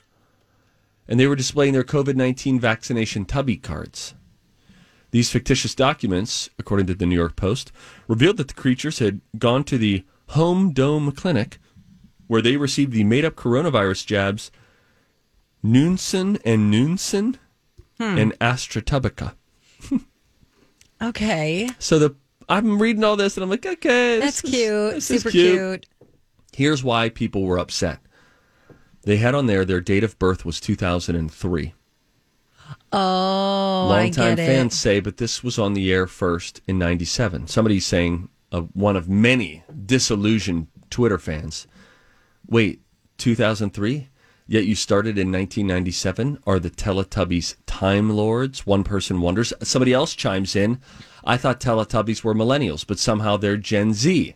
And 1.09 1.19
they 1.19 1.27
were 1.27 1.37
displaying 1.37 1.73
their 1.73 1.85
COVID 1.85 2.17
19 2.17 2.61
vaccination 2.61 3.25
tubby 3.25 3.57
cards. 3.57 4.15
These 5.11 5.31
fictitious 5.31 5.75
documents, 5.75 6.49
according 6.59 6.87
to 6.87 6.95
the 6.95 7.05
New 7.05 7.17
York 7.17 7.37
Post, 7.37 7.71
revealed 8.09 8.39
that 8.39 8.49
the 8.49 8.55
creatures 8.55 8.99
had 8.99 9.21
gone 9.39 9.63
to 9.65 9.77
the 9.77 10.05
Home 10.29 10.73
Dome 10.73 11.13
Clinic, 11.13 11.59
where 12.29 12.41
they 12.41 12.57
received 12.57 12.93
the 12.93 13.05
made 13.05 13.25
up 13.25 13.35
coronavirus 13.35 14.07
jabs 14.07 14.51
Noonson 15.63 16.41
and 16.45 16.73
Noonson 16.73 17.37
and 17.99 18.33
AstraTubica. 18.41 19.35
Okay. 21.03 21.69
So 21.79 21.99
the 21.99 22.15
I'm 22.49 22.81
reading 22.81 23.05
all 23.05 23.17
this 23.17 23.37
and 23.37 23.45
I'm 23.45 23.51
like, 23.51 23.65
okay, 23.67 24.19
this 24.21 24.41
That's 24.41 24.45
is- 24.45 24.51
cute. 24.51 24.95
is 24.95 25.07
Super 25.07 25.31
cute. 25.31 25.87
Here's 26.55 26.85
why 26.85 27.09
people 27.09 27.43
were 27.45 27.59
upset. 27.59 27.99
They 29.05 29.17
had 29.17 29.35
on 29.35 29.47
there 29.47 29.65
their 29.65 29.81
date 29.81 30.05
of 30.05 30.19
birth 30.19 30.45
was 30.45 30.61
2003. 30.61 31.75
Oh, 32.93 33.87
Longtime 33.91 34.37
fans 34.37 34.79
say, 34.79 35.01
but 35.01 35.17
this 35.17 35.43
was 35.43 35.59
on 35.59 35.75
the 35.75 35.91
air 35.93 36.07
first 36.07 36.61
in 36.67 36.79
97. 36.79 37.47
Somebody's 37.47 37.87
saying, 37.87 38.29
uh, 38.53 38.61
one 38.75 38.97
of 38.97 39.09
many 39.09 39.63
disillusioned 39.87 40.69
Twitter 40.91 41.19
fans, 41.19 41.67
wait, 42.47 42.83
2003? 43.19 44.09
Yet 44.53 44.67
you 44.67 44.75
started 44.75 45.17
in 45.17 45.33
1997? 45.33 46.41
Are 46.47 46.59
the 46.59 46.69
Teletubbies 46.69 47.55
Time 47.65 48.11
Lords? 48.11 48.67
One 48.67 48.85
person 48.85 49.23
wonders. 49.23 49.55
Somebody 49.63 49.95
else 49.95 50.15
chimes 50.15 50.55
in, 50.55 50.79
I 51.25 51.39
thought 51.39 51.59
Teletubbies 51.59 52.23
were 52.23 52.35
millennials, 52.35 52.87
but 52.87 52.99
somehow 52.99 53.39
they're 53.39 53.57
Gen 53.57 53.95
Z. 53.95 54.35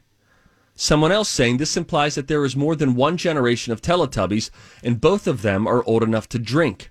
Someone 0.75 1.13
else 1.13 1.29
saying 1.29 1.59
this 1.59 1.77
implies 1.77 2.15
that 2.15 2.29
there 2.29 2.47
is 2.47 2.57
more 2.57 2.75
than 2.75 2.95
one 2.95 3.19
generation 3.19 3.75
of 3.75 3.83
Teletubbies, 3.83 4.49
and 4.83 5.03
both 5.03 5.27
of 5.27 5.43
them 5.43 5.67
are 5.67 5.85
old 5.85 6.03
enough 6.03 6.31
to 6.31 6.39
drink 6.39 6.91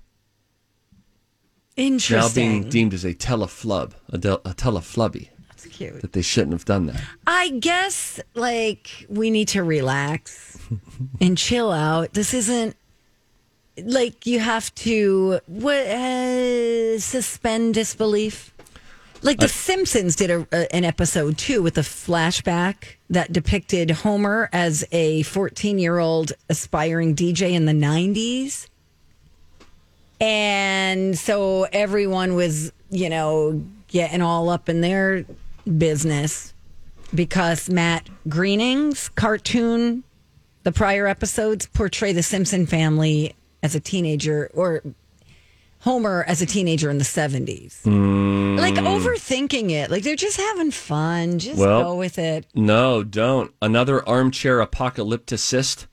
Interesting. 1.76 2.20
now 2.20 2.30
being 2.60 2.70
deemed 2.70 2.94
as 2.94 3.04
a 3.04 3.16
teleflub, 3.16 3.94
a, 4.10 4.20
del- 4.20 4.42
a 4.46 4.54
teleflubby, 4.54 5.30
That's 5.48 5.66
cute. 5.66 6.00
that 6.02 6.14
they 6.14 6.22
shouldn't 6.22 6.54
have 6.54 6.66
done 6.66 6.86
that. 6.86 7.02
I 7.26 7.50
guess 7.50 8.20
like 8.36 9.08
we 9.10 9.32
need 9.32 9.48
to 9.48 9.64
relax 9.64 10.60
and 11.20 11.36
chill 11.36 11.72
out. 11.72 12.14
This 12.14 12.32
isn't 12.36 12.76
like 13.84 14.26
you 14.26 14.40
have 14.40 14.74
to 14.76 15.40
what 15.48 15.88
uh, 15.88 17.00
suspend 17.00 17.74
disbelief. 17.74 18.54
Like 19.22 19.40
The 19.40 19.48
Simpsons 19.48 20.16
did 20.16 20.30
a, 20.30 20.48
a, 20.52 20.76
an 20.76 20.84
episode 20.84 21.38
too 21.38 21.64
with 21.64 21.78
a 21.78 21.82
flashback 21.82 22.96
that 23.10 23.34
depicted 23.34 23.90
Homer 23.92 24.50
as 24.54 24.86
a 24.92 25.24
14 25.24 25.80
year 25.80 25.98
old 25.98 26.34
aspiring 26.50 27.16
DJ 27.16 27.52
in 27.52 27.66
the 27.66 27.74
90s. 27.74 28.68
And 30.22 31.18
so 31.18 31.64
everyone 31.64 32.36
was, 32.36 32.72
you 32.90 33.10
know, 33.10 33.64
getting 33.88 34.22
all 34.22 34.50
up 34.50 34.70
in 34.70 34.82
their 34.82 35.26
business 35.78 36.54
because 37.14 37.70
Matt 37.70 38.08
Groening's 38.28 39.10
cartoon, 39.10 40.04
the 40.64 40.72
prior 40.72 41.08
episodes 41.08 41.68
portray 41.68 42.14
the 42.14 42.24
Simpson 42.24 42.66
family 42.66 43.36
as 43.64 43.76
a 43.76 43.80
teenager 43.80 44.50
or 44.54 44.82
Homer 45.82 46.24
as 46.28 46.42
a 46.42 46.48
teenager 46.48 46.90
in 46.90 46.98
the 46.98 47.04
70s. 47.04 47.84
Mm. 47.84 48.60
Like 48.60 48.74
overthinking 48.74 49.70
it. 49.70 49.92
Like 49.92 50.02
they're 50.02 50.16
just 50.16 50.38
having 50.38 50.72
fun. 50.72 51.38
Just 51.38 51.60
Well- 51.60 51.84
go 51.84 51.96
with 51.96 52.18
it. 52.18 52.48
No, 52.56 53.04
don't. 53.04 53.52
Another 53.62 54.08
armchair 54.08 54.66
apocalypticist 54.66 55.86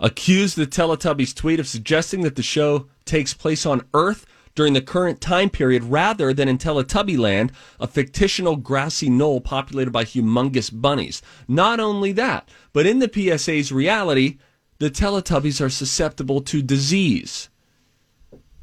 accused 0.00 0.56
the 0.56 0.66
Teletubbies 0.66 1.34
tweet 1.34 1.60
of 1.60 1.68
suggesting 1.68 2.22
that 2.22 2.34
the 2.34 2.42
show 2.42 2.86
takes 3.04 3.32
place 3.34 3.64
on 3.64 3.82
Earth 3.94 4.26
during 4.56 4.72
the 4.72 4.80
current 4.82 5.20
time 5.20 5.48
period 5.48 5.84
rather 5.84 6.32
than 6.34 6.48
in 6.48 6.58
Teletubby 6.58 7.16
Land, 7.16 7.52
a 7.78 7.86
fictional 7.86 8.56
grassy 8.56 9.08
knoll 9.08 9.40
populated 9.40 9.92
by 9.92 10.04
humongous 10.04 10.70
bunnies. 10.72 11.22
Not 11.46 11.78
only 11.78 12.10
that, 12.12 12.48
but 12.72 12.84
in 12.86 12.98
the 12.98 13.08
PSA's 13.12 13.70
reality, 13.70 14.38
the 14.80 14.90
Teletubbies 14.90 15.60
are 15.60 15.70
susceptible 15.70 16.40
to 16.40 16.62
disease, 16.62 17.50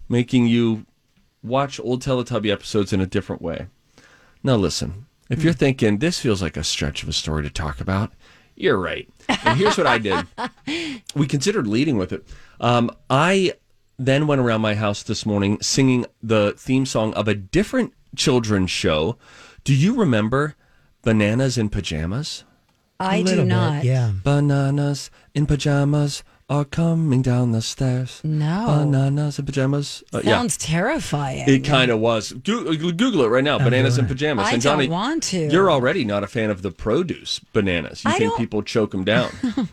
making 0.10 0.48
you 0.48 0.86
watch 1.44 1.80
old 1.80 2.04
Teletubby 2.04 2.52
episodes 2.52 2.92
in 2.92 3.00
a 3.00 3.06
different 3.06 3.42
way. 3.42 3.68
Now, 4.44 4.56
listen, 4.56 5.06
if 5.30 5.44
you're 5.44 5.54
thinking 5.54 6.00
this 6.00 6.20
feels 6.20 6.42
like 6.42 6.58
a 6.58 6.64
stretch 6.64 7.04
of 7.04 7.10
a 7.10 7.14
story 7.14 7.44
to 7.44 7.52
talk 7.52 7.80
about, 7.80 8.14
you're 8.56 8.80
right. 8.80 9.08
And 9.30 9.60
here's 9.60 9.78
what 9.78 9.86
I 9.86 10.00
did 10.00 10.26
we 11.16 11.28
considered 11.28 11.68
leading 11.68 11.98
with 11.98 12.12
it. 12.12 12.28
Um, 12.60 12.90
I 13.12 13.54
then 14.00 14.26
went 14.26 14.42
around 14.42 14.62
my 14.62 14.74
house 14.74 15.04
this 15.04 15.24
morning 15.24 15.62
singing 15.62 16.08
the 16.24 16.56
theme 16.58 16.88
song 16.88 17.14
of 17.14 17.28
a 17.28 17.36
different 17.36 17.94
children's 18.16 18.72
show. 18.72 19.18
Do 19.64 19.76
you 19.76 19.94
remember 19.94 20.56
Bananas 21.04 21.60
in 21.60 21.70
Pajamas? 21.70 22.44
I 23.00 23.22
do 23.22 23.46
not. 23.46 23.84
yeah. 23.84 24.12
Bananas 24.24 25.10
in 25.36 25.46
pajamas 25.46 26.24
are 26.50 26.64
coming 26.66 27.22
down 27.22 27.52
the 27.52 27.62
stairs. 27.62 28.22
No. 28.24 28.66
Bananas 28.68 29.38
in 29.38 29.46
pajamas. 29.46 30.02
Uh, 30.14 30.22
yeah. 30.24 30.32
Sounds 30.32 30.58
terrifying. 30.58 31.44
It 31.48 31.66
kind 31.66 31.92
of 31.92 32.00
was. 32.00 32.32
Go- 32.32 32.74
Google 32.76 33.24
it 33.24 33.28
right 33.28 33.44
now. 33.44 33.58
Bananas 33.60 33.98
in 33.98 34.08
pajamas. 34.08 34.48
I 34.48 34.54
and 34.54 34.62
Johnny, 34.62 34.88
don't 34.88 34.94
want 34.94 35.24
to. 35.24 35.50
You're 35.50 35.70
already 35.70 36.06
not 36.06 36.24
a 36.24 36.28
fan 36.28 36.50
of 36.50 36.62
the 36.62 36.72
produce 36.72 37.40
bananas. 37.54 38.04
You 38.06 38.12
I 38.12 38.18
think 38.18 38.32
don't- 38.32 38.38
people 38.40 38.64
choke 38.64 38.92
them 38.92 39.04
down. 39.04 39.30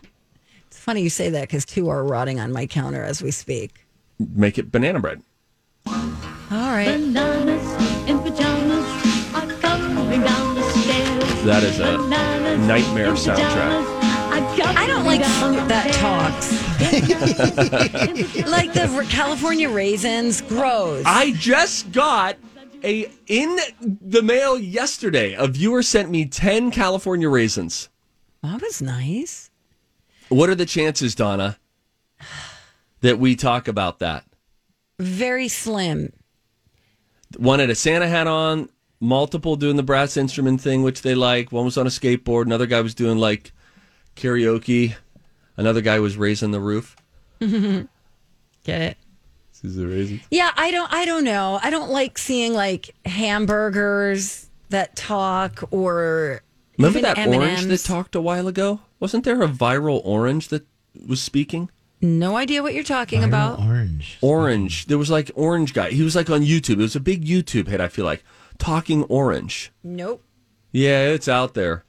It's 0.67 0.79
funny 0.79 1.01
you 1.01 1.09
say 1.09 1.29
that 1.29 1.41
because 1.41 1.65
two 1.65 1.89
are 1.89 2.03
rotting 2.03 2.39
on 2.39 2.51
my 2.51 2.67
counter 2.67 3.01
as 3.03 3.21
we 3.23 3.31
speak. 3.31 3.85
Make 4.19 4.57
it 4.59 4.71
banana 4.71 4.99
bread. 4.99 5.21
All 5.87 5.93
right. 6.51 6.85
Bananas 6.87 8.09
in 8.09 8.19
pajamas 8.19 8.85
are 9.33 9.47
coming 9.61 10.21
down 10.21 10.55
the 10.55 10.61
stairs. 10.63 11.43
That 11.43 11.63
is 11.63 11.79
a 11.79 11.97
nightmare 12.57 13.13
soundtrack. 13.13 14.05
I 14.63 14.87
don't 14.87 15.05
like 15.05 15.23
fruit 15.23 15.67
that 15.67 15.93
talks. 15.93 16.51
like 18.49 18.73
the 18.73 19.05
California 19.09 19.69
raisins, 19.69 20.41
gross. 20.41 21.03
I 21.05 21.31
just 21.33 21.91
got 21.91 22.37
a 22.83 23.09
in 23.27 23.57
the 23.81 24.21
mail 24.21 24.57
yesterday. 24.57 25.33
A 25.33 25.47
viewer 25.47 25.83
sent 25.83 26.09
me 26.09 26.25
ten 26.25 26.71
California 26.71 27.29
raisins. 27.29 27.89
that 28.43 28.61
was 28.61 28.81
nice. 28.81 29.49
What 30.29 30.49
are 30.49 30.55
the 30.55 30.65
chances, 30.65 31.15
Donna, 31.15 31.57
that 33.01 33.19
we 33.19 33.35
talk 33.35 33.67
about 33.67 33.99
that? 33.99 34.25
Very 34.99 35.47
slim. 35.47 36.13
One 37.37 37.59
had 37.59 37.69
a 37.69 37.75
Santa 37.75 38.07
hat 38.07 38.27
on, 38.27 38.69
multiple 39.05 39.55
doing 39.55 39.75
the 39.75 39.83
brass 39.83 40.17
instrument 40.17 40.61
thing, 40.61 40.83
which 40.83 41.01
they 41.01 41.15
like. 41.15 41.51
One 41.51 41.65
was 41.65 41.77
on 41.77 41.87
a 41.87 41.89
skateboard. 41.89 42.45
Another 42.45 42.65
guy 42.65 42.81
was 42.81 42.93
doing 42.95 43.17
like 43.17 43.51
karaoke. 44.15 44.95
Another 45.57 45.81
guy 45.81 45.99
was 45.99 46.17
raising 46.17 46.51
the 46.51 46.59
roof. 46.59 46.95
Get 47.39 48.81
it? 48.81 48.97
This 49.51 49.63
is 49.71 49.75
the 49.77 49.87
raisins. 49.87 50.21
Yeah, 50.31 50.51
I 50.55 50.71
don't. 50.71 50.91
I 50.91 51.05
don't 51.05 51.23
know. 51.23 51.59
I 51.61 51.69
don't 51.69 51.89
like 51.91 52.17
seeing 52.17 52.53
like 52.53 52.93
hamburgers 53.05 54.49
that 54.69 54.95
talk 54.95 55.63
or 55.71 56.41
Remember 56.77 57.01
that 57.01 57.17
orange 57.17 57.61
M&Ms. 57.63 57.83
that 57.83 57.87
talked 57.87 58.15
a 58.15 58.21
while 58.21 58.47
ago? 58.47 58.81
Wasn't 58.99 59.23
there 59.23 59.41
a 59.41 59.47
viral 59.47 60.01
orange 60.03 60.49
that 60.49 60.65
was 61.07 61.21
speaking? 61.21 61.69
No 62.01 62.35
idea 62.35 62.61
what 62.61 62.73
you're 62.73 62.83
talking 62.83 63.23
about. 63.23 63.59
Orange. 63.59 64.17
Orange. 64.21 64.85
There 64.87 64.97
was 64.97 65.09
like 65.09 65.31
orange 65.35 65.73
guy. 65.73 65.91
He 65.91 66.01
was 66.03 66.15
like 66.15 66.29
on 66.29 66.41
YouTube. 66.41 66.73
It 66.73 66.77
was 66.77 66.95
a 66.95 66.99
big 66.99 67.25
YouTube 67.25 67.67
hit. 67.67 67.79
I 67.79 67.87
feel 67.87 68.05
like 68.05 68.23
talking 68.57 69.03
orange. 69.03 69.71
Nope. 69.83 70.21
Yeah, 70.71 71.07
it's 71.07 71.27
out 71.27 71.53
there. 71.53 71.83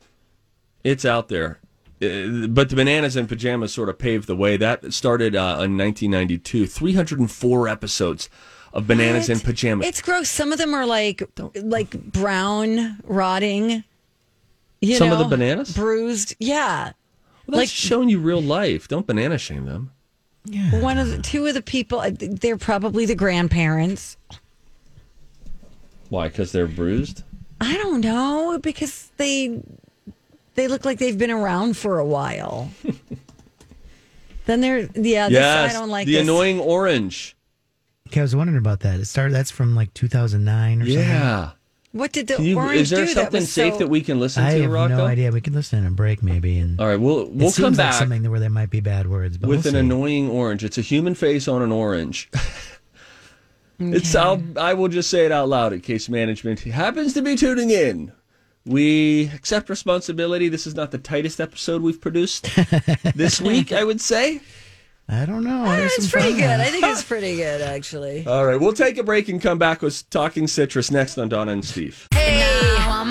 It's 0.84 1.04
out 1.04 1.28
there. 1.28 1.58
Uh, 2.02 2.46
but 2.48 2.68
the 2.68 2.76
bananas 2.76 3.16
and 3.16 3.28
pajamas 3.28 3.72
sort 3.72 3.88
of 3.88 3.98
paved 3.98 4.26
the 4.28 4.36
way. 4.36 4.56
That 4.56 4.92
started 4.92 5.34
uh, 5.34 5.58
in 5.64 5.76
1992. 5.78 6.66
304 6.66 7.68
episodes 7.68 8.28
of 8.72 8.86
bananas 8.86 9.28
in 9.28 9.38
What? 9.38 9.44
pajamas. 9.46 9.86
It's 9.86 10.02
gross. 10.02 10.28
Some 10.28 10.52
of 10.52 10.58
them 10.58 10.74
are 10.74 10.86
like 10.86 11.22
like 11.54 11.90
brown, 12.12 12.98
rotting. 13.04 13.82
You 14.82 14.96
Some 14.96 15.10
of 15.10 15.18
the 15.18 15.24
bananas? 15.24 15.74
bruised. 15.74 16.36
Yeah. 16.38 16.92
well, 17.46 17.60
that's 17.60 17.70
showing 17.70 18.08
you 18.10 18.18
real 18.20 18.42
life. 18.42 18.88
Don't 18.88 19.06
banana 19.06 19.38
shame 19.38 19.64
them. 19.64 19.90
Yeah. 20.44 20.80
One 20.80 20.98
of 20.98 21.08
the 21.08 21.18
two 21.20 21.46
of 21.46 21.54
the 21.54 21.62
people. 21.62 22.04
They're 22.12 22.58
probably 22.58 23.06
the 23.06 23.14
grandparents. 23.16 24.16
Why? 26.08 26.28
Because 26.28 26.52
they're 26.52 26.66
bruised. 26.66 27.22
I 27.60 27.74
don't 27.76 28.00
know 28.00 28.58
because 28.62 29.10
they 29.16 29.62
they 30.54 30.68
look 30.68 30.84
like 30.84 30.98
they've 30.98 31.16
been 31.18 31.30
around 31.30 31.76
for 31.76 31.98
a 31.98 32.04
while. 32.06 32.70
then 34.46 34.60
they're 34.60 34.88
yeah. 34.94 35.28
yes, 35.28 35.30
this, 35.30 35.76
I 35.76 35.78
don't 35.80 35.90
like 35.90 36.06
the 36.06 36.12
this. 36.14 36.22
annoying 36.22 36.60
orange. 36.60 37.36
Okay, 38.08 38.20
I 38.20 38.22
was 38.22 38.36
wondering 38.36 38.58
about 38.58 38.80
that. 38.80 39.00
It 39.00 39.06
started. 39.06 39.34
That's 39.34 39.50
from 39.50 39.74
like 39.74 39.92
2009 39.94 40.82
or 40.82 40.84
something. 40.86 41.00
Yeah. 41.00 41.50
What 41.92 42.12
did 42.12 42.26
the 42.26 42.34
Can 42.36 42.44
you, 42.44 42.58
orange 42.58 42.82
is 42.82 42.90
there 42.90 43.06
do? 43.06 43.12
something 43.12 43.40
was 43.40 43.50
safe 43.50 43.72
so- 43.74 43.78
that 43.80 43.88
we 43.88 44.02
can 44.02 44.20
listen 44.20 44.44
I 44.44 44.50
to, 44.50 44.58
I 44.58 44.60
have 44.62 44.70
Rocco? 44.70 44.96
no 44.98 45.06
idea. 45.06 45.32
We 45.32 45.40
could 45.40 45.54
listen 45.54 45.78
in 45.78 45.86
a 45.86 45.90
break 45.90 46.22
maybe. 46.22 46.58
And 46.58 46.78
All 46.78 46.86
right, 46.86 47.00
we'll 47.00 47.24
we'll 47.26 47.50
come 47.50 47.50
seems 47.50 47.58
like 47.60 47.76
back 47.78 47.94
something 47.94 48.30
where 48.30 48.38
there 48.38 48.50
might 48.50 48.68
be 48.70 48.80
bad 48.80 49.08
words, 49.08 49.38
but 49.38 49.48
with 49.48 49.64
we'll 49.64 49.74
an 49.74 49.80
see. 49.80 49.86
annoying 49.94 50.28
orange. 50.30 50.62
It's 50.62 50.76
a 50.76 50.82
human 50.82 51.14
face 51.14 51.48
on 51.48 51.62
an 51.62 51.72
orange. 51.72 52.30
It's 53.78 54.14
I'll, 54.14 54.42
I 54.58 54.74
will 54.74 54.88
just 54.88 55.10
say 55.10 55.26
it 55.26 55.32
out 55.32 55.48
loud 55.48 55.72
in 55.72 55.80
case 55.80 56.08
management 56.08 56.60
happens 56.60 57.12
to 57.14 57.22
be 57.22 57.36
tuning 57.36 57.70
in. 57.70 58.12
We 58.64 59.30
accept 59.34 59.68
responsibility. 59.70 60.48
This 60.48 60.66
is 60.66 60.74
not 60.74 60.90
the 60.90 60.98
tightest 60.98 61.40
episode 61.40 61.82
we've 61.82 62.00
produced 62.00 62.48
this 63.14 63.40
week, 63.40 63.72
I 63.72 63.84
would 63.84 64.00
say. 64.00 64.40
I 65.08 65.24
don't 65.24 65.44
know. 65.44 65.62
Ah, 65.66 65.76
There's 65.76 65.92
It's 65.98 66.10
pretty 66.10 66.30
fun 66.30 66.40
good. 66.40 66.48
ones. 66.48 66.62
I 66.62 66.64
think 66.70 66.84
it's 66.84 67.04
pretty 67.04 67.36
good 67.36 67.60
actually. 67.60 68.26
All 68.26 68.44
right, 68.44 68.58
we'll 68.58 68.72
take 68.72 68.98
a 68.98 69.04
break 69.04 69.28
and 69.28 69.40
come 69.40 69.56
back 69.58 69.82
with 69.82 70.08
Talking 70.10 70.48
Citrus 70.48 70.90
next 70.90 71.16
on 71.16 71.28
Donna 71.28 71.52
and 71.52 71.64
Steve. 71.64 72.08
Hey, 72.12 72.44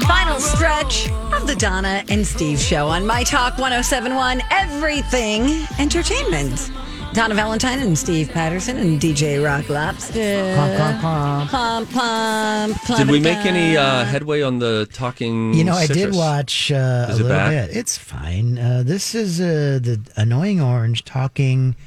final 0.05 0.39
stretch 0.41 1.09
of 1.31 1.47
the 1.47 1.55
Donna 1.55 2.03
and 2.09 2.27
Steve 2.27 2.59
show 2.59 2.87
on 2.89 3.07
My 3.07 3.23
Talk 3.23 3.57
1071, 3.57 4.41
Everything 4.51 5.65
Entertainment. 5.79 6.69
Donna 7.15 7.33
Valentine 7.33 7.79
and 7.79 7.97
Steve 7.97 8.29
Patterson 8.29 8.75
and 8.75 8.99
DJ 8.99 9.41
Rock 9.41 9.69
Lobster. 9.69 10.53
Plump, 10.99 11.49
plump, 11.49 11.89
plump, 11.89 12.97
Did 12.97 13.09
we 13.09 13.21
make 13.21 13.37
any 13.45 13.77
uh, 13.77 14.03
headway 14.03 14.41
on 14.41 14.59
the 14.59 14.85
Talking 14.91 15.53
You 15.53 15.63
know, 15.63 15.75
I 15.75 15.87
did 15.87 16.13
watch 16.13 16.73
uh, 16.73 17.05
a 17.07 17.13
little 17.13 17.29
bad? 17.29 17.69
bit. 17.69 17.77
It's 17.77 17.97
fine. 17.97 18.59
Uh, 18.59 18.83
this 18.85 19.15
is 19.15 19.39
uh, 19.39 19.79
the 19.81 20.01
annoying 20.17 20.59
orange 20.59 21.05
talking 21.05 21.77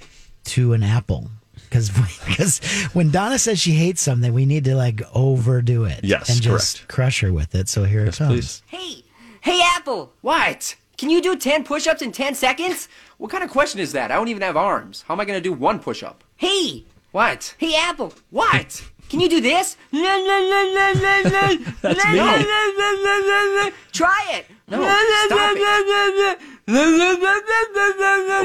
to 0.44 0.72
an 0.72 0.82
apple. 0.82 1.30
Because 1.68 1.90
because 2.26 2.60
when 2.94 3.10
Donna 3.10 3.38
says 3.38 3.60
she 3.60 3.72
hates 3.72 4.00
something, 4.00 4.32
we 4.32 4.46
need 4.46 4.64
to 4.64 4.74
like 4.76 5.02
overdo 5.14 5.84
it. 5.84 6.00
Yes, 6.04 6.30
and 6.30 6.40
just 6.40 6.88
crush 6.88 7.20
her 7.20 7.34
with 7.34 7.54
it. 7.54 7.68
So 7.68 7.84
here 7.84 8.06
Yes, 8.06 8.14
it 8.14 8.18
comes. 8.18 8.32
please. 8.32 8.62
Hey, 8.66 9.02
hey, 9.42 9.60
Apple. 9.76 10.10
What? 10.22 10.74
Can 10.96 11.10
you 11.10 11.20
do 11.22 11.36
10 11.36 11.62
push 11.64 11.86
ups 11.86 12.02
in 12.02 12.10
10 12.10 12.34
seconds? 12.34 12.88
What 13.18 13.30
kind 13.32 13.42
of 13.42 13.50
question 13.50 13.80
is 13.80 13.92
that? 13.92 14.10
I 14.12 14.14
don't 14.14 14.28
even 14.28 14.42
have 14.42 14.56
arms. 14.56 15.04
How 15.06 15.14
am 15.14 15.20
I 15.20 15.24
going 15.24 15.36
to 15.36 15.42
do 15.42 15.52
one 15.52 15.80
push 15.80 16.04
up? 16.04 16.22
Hey. 16.36 16.84
What? 17.10 17.54
Hey, 17.58 17.74
Apple. 17.76 18.14
What? 18.30 18.84
Can 19.08 19.20
you 19.20 19.28
do 19.28 19.40
this? 19.40 19.76
That's 19.92 20.04
me. 22.06 22.18
Try 23.92 24.26
it. 24.32 24.46
No, 24.68 24.82
stop 25.26 25.56
it. 25.56 26.38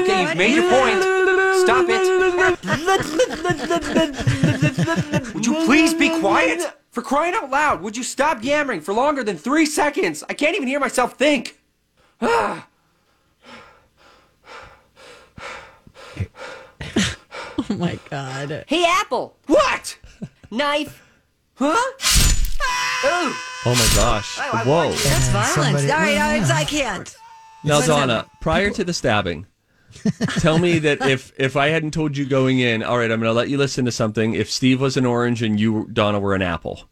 Okay, 0.02 0.22
you've 0.22 0.36
made 0.36 0.54
your 0.54 0.68
point. 0.70 1.02
Stop 1.60 1.86
it. 1.88 2.04
Would 5.34 5.46
you 5.46 5.54
please 5.66 5.94
be 5.94 6.18
quiet? 6.18 6.64
For 6.90 7.02
crying 7.02 7.34
out 7.34 7.50
loud, 7.50 7.82
would 7.82 7.96
you 7.96 8.02
stop 8.02 8.42
yammering 8.42 8.80
for 8.80 8.94
longer 8.94 9.22
than 9.22 9.36
three 9.36 9.66
seconds? 9.66 10.24
I 10.28 10.34
can't 10.34 10.56
even 10.56 10.68
hear 10.68 10.80
myself 10.80 11.14
think. 11.18 11.58
Ah. 12.22 12.66
Oh 17.70 17.76
my 17.76 17.98
God. 18.10 18.64
Hey, 18.66 18.84
Apple. 18.84 19.36
What? 19.46 19.96
Knife. 20.50 21.02
Huh? 21.54 21.74
Ah! 22.60 23.06
Ooh. 23.06 23.32
Oh 23.66 23.74
my 23.74 23.96
gosh. 23.96 24.38
Whoa. 24.66 24.90
That's 24.90 25.28
violence. 25.28 25.50
somebody- 25.54 25.90
All 25.90 25.98
right, 25.98 26.18
I, 26.50 26.60
I 26.60 26.64
can't. 26.68 27.16
Now, 27.62 27.76
What's 27.76 27.86
Donna, 27.86 28.06
that? 28.06 28.28
prior 28.40 28.70
to 28.70 28.84
the 28.84 28.92
stabbing, 28.92 29.46
tell 30.40 30.58
me 30.58 30.80
that 30.80 31.00
if 31.06 31.32
if 31.38 31.56
I 31.56 31.68
hadn't 31.68 31.92
told 31.92 32.16
you 32.16 32.26
going 32.26 32.58
in, 32.58 32.82
all 32.82 32.98
right, 32.98 33.10
I'm 33.10 33.20
going 33.20 33.30
to 33.30 33.32
let 33.32 33.48
you 33.48 33.56
listen 33.56 33.84
to 33.86 33.92
something. 33.92 34.34
If 34.34 34.50
Steve 34.50 34.80
was 34.80 34.96
an 34.96 35.06
orange 35.06 35.40
and 35.42 35.58
you, 35.58 35.88
Donna, 35.92 36.18
were 36.18 36.34
an 36.34 36.42
apple, 36.42 36.82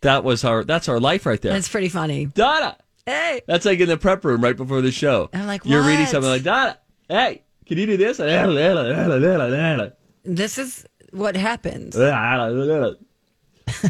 that 0.00 0.24
was 0.24 0.44
our 0.44 0.64
that's 0.64 0.88
our 0.88 0.98
life 0.98 1.26
right 1.26 1.40
there. 1.40 1.52
That's 1.52 1.68
pretty 1.68 1.90
funny. 1.90 2.26
Donna, 2.26 2.76
Hey. 3.06 3.42
that's 3.46 3.66
like 3.66 3.78
in 3.80 3.88
the 3.88 3.98
prep 3.98 4.24
room 4.24 4.40
right 4.42 4.56
before 4.56 4.80
the 4.80 4.90
show. 4.90 5.28
I'm 5.34 5.46
like, 5.46 5.64
you're 5.64 5.82
reading 5.82 6.00
what? 6.00 6.08
something 6.08 6.30
like 6.30 6.42
Donna. 6.42 6.78
Hey, 7.08 7.42
can 7.70 7.78
you 7.78 7.86
do 7.86 7.96
this? 7.96 8.18
This 10.24 10.58
is 10.58 10.84
what 11.12 11.36
happens. 11.36 11.94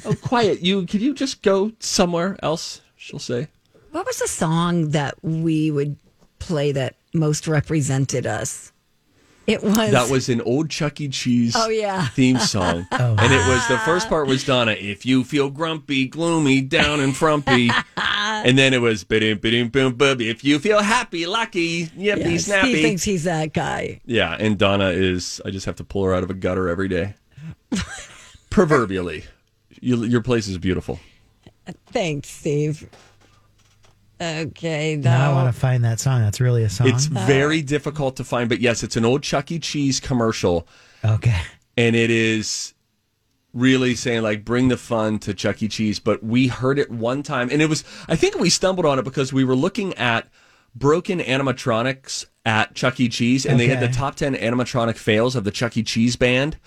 oh, 0.05 0.15
quiet. 0.21 0.61
You 0.61 0.85
can 0.85 1.01
you 1.01 1.15
just 1.15 1.43
go 1.43 1.73
somewhere 1.81 2.37
else? 2.43 2.83
She'll 2.97 3.19
say. 3.19 3.49
What 3.93 4.05
was 4.05 4.19
the 4.19 4.29
song 4.29 4.91
that 4.91 5.15
we 5.25 5.71
would 5.71 5.97
play 6.39 6.73
that 6.73 6.97
most 7.15 7.49
represented 7.49 8.27
us? 8.27 8.71
It 9.47 9.63
was 9.63 9.91
That 9.91 10.11
was 10.11 10.29
an 10.29 10.43
old 10.43 10.69
Chuck 10.69 11.01
E. 11.01 11.09
Cheese 11.09 11.55
Oh, 11.57 11.71
yeah. 11.71 12.07
theme 12.09 12.39
song. 12.39 12.87
Oh. 12.93 13.17
And 13.19 13.33
it 13.33 13.49
was 13.49 13.67
the 13.69 13.79
first 13.79 14.11
part 14.11 14.27
was 14.29 14.45
Donna, 14.45 14.73
if 14.73 15.07
you 15.07 15.25
feel 15.25 15.49
grumpy, 15.49 16.07
gloomy, 16.07 16.61
down 16.61 17.01
and 17.01 17.17
frumpy. 17.17 17.71
and 18.45 18.59
then 18.59 18.73
it 18.75 18.81
was 18.81 19.05
biddim, 19.05 19.37
biddim, 19.37 19.71
boom, 19.73 19.95
boom. 19.95 20.21
If 20.21 20.45
you 20.45 20.59
feel 20.59 20.81
happy, 20.81 21.27
lucky, 21.27 21.87
yippee, 21.87 22.31
Yeah, 22.33 22.37
snappy. 22.39 22.75
He 22.77 22.83
thinks 22.83 23.03
he's 23.03 23.25
that 23.25 23.53
guy. 23.53 24.01
yeah, 24.05 24.37
and 24.39 24.59
Donna 24.59 24.89
is 24.89 25.41
I 25.45 25.51
just 25.51 25.67
have 25.67 25.77
to 25.77 25.85
pull 25.85 26.05
her 26.05 26.15
out 26.15 26.23
of 26.23 26.31
a 26.31 26.35
gutter 26.35 26.69
every 26.69 26.89
day. 26.89 27.15
Proverbially. 28.51 29.25
You, 29.81 30.05
your 30.05 30.21
place 30.23 30.49
is 30.49 30.59
beautiful. 30.59 30.99
Thanks, 31.93 32.29
Steve. 32.29 32.89
Okay, 34.21 34.97
Now 34.97 35.31
I 35.31 35.35
want 35.35 35.55
to 35.55 35.59
find 35.59 35.83
that 35.85 35.99
song. 35.99 36.21
That's 36.21 36.41
really 36.43 36.63
a 36.65 36.69
song. 36.69 36.89
It's 36.89 37.07
uh, 37.07 37.25
very 37.27 37.63
difficult 37.63 38.17
to 38.17 38.25
find, 38.25 38.49
but 38.51 38.61
yes, 38.61 38.83
it's 38.83 38.97
an 38.97 39.05
old 39.07 39.23
Chuck 39.23 39.51
E. 39.51 39.59
Cheese 39.59 39.99
commercial. 39.99 40.69
okay. 41.05 41.41
and 41.79 41.97
it 41.97 42.11
is 42.11 42.75
really 43.53 43.95
saying 43.95 44.23
like 44.23 44.45
bring 44.45 44.69
the 44.69 44.77
fun 44.77 45.19
to 45.21 45.35
Chuck 45.35 45.63
E. 45.63 45.69
Cheese. 45.69 45.99
But 45.99 46.23
we 46.23 46.49
heard 46.49 46.79
it 46.79 46.91
one 46.91 47.23
time, 47.23 47.49
and 47.51 47.61
it 47.63 47.69
was 47.69 47.85
I 48.09 48.17
think 48.17 48.39
we 48.39 48.51
stumbled 48.51 48.87
on 48.87 48.99
it 48.99 49.05
because 49.05 49.33
we 49.33 49.45
were 49.45 49.57
looking 49.57 49.95
at 49.95 50.29
broken 50.75 51.19
animatronics 51.19 52.27
at 52.45 52.75
Chuck 52.75 53.01
E. 53.01 53.09
Cheese, 53.09 53.45
and 53.45 53.59
they 53.59 53.69
had 53.69 53.81
the 53.81 53.89
top 53.89 54.17
ten 54.17 54.35
animatronic 54.35 54.97
fails 54.97 55.37
of 55.37 55.45
the 55.45 55.51
Chuck 55.51 55.77
E. 55.77 55.83
Cheese 55.83 56.17
band. 56.17 56.59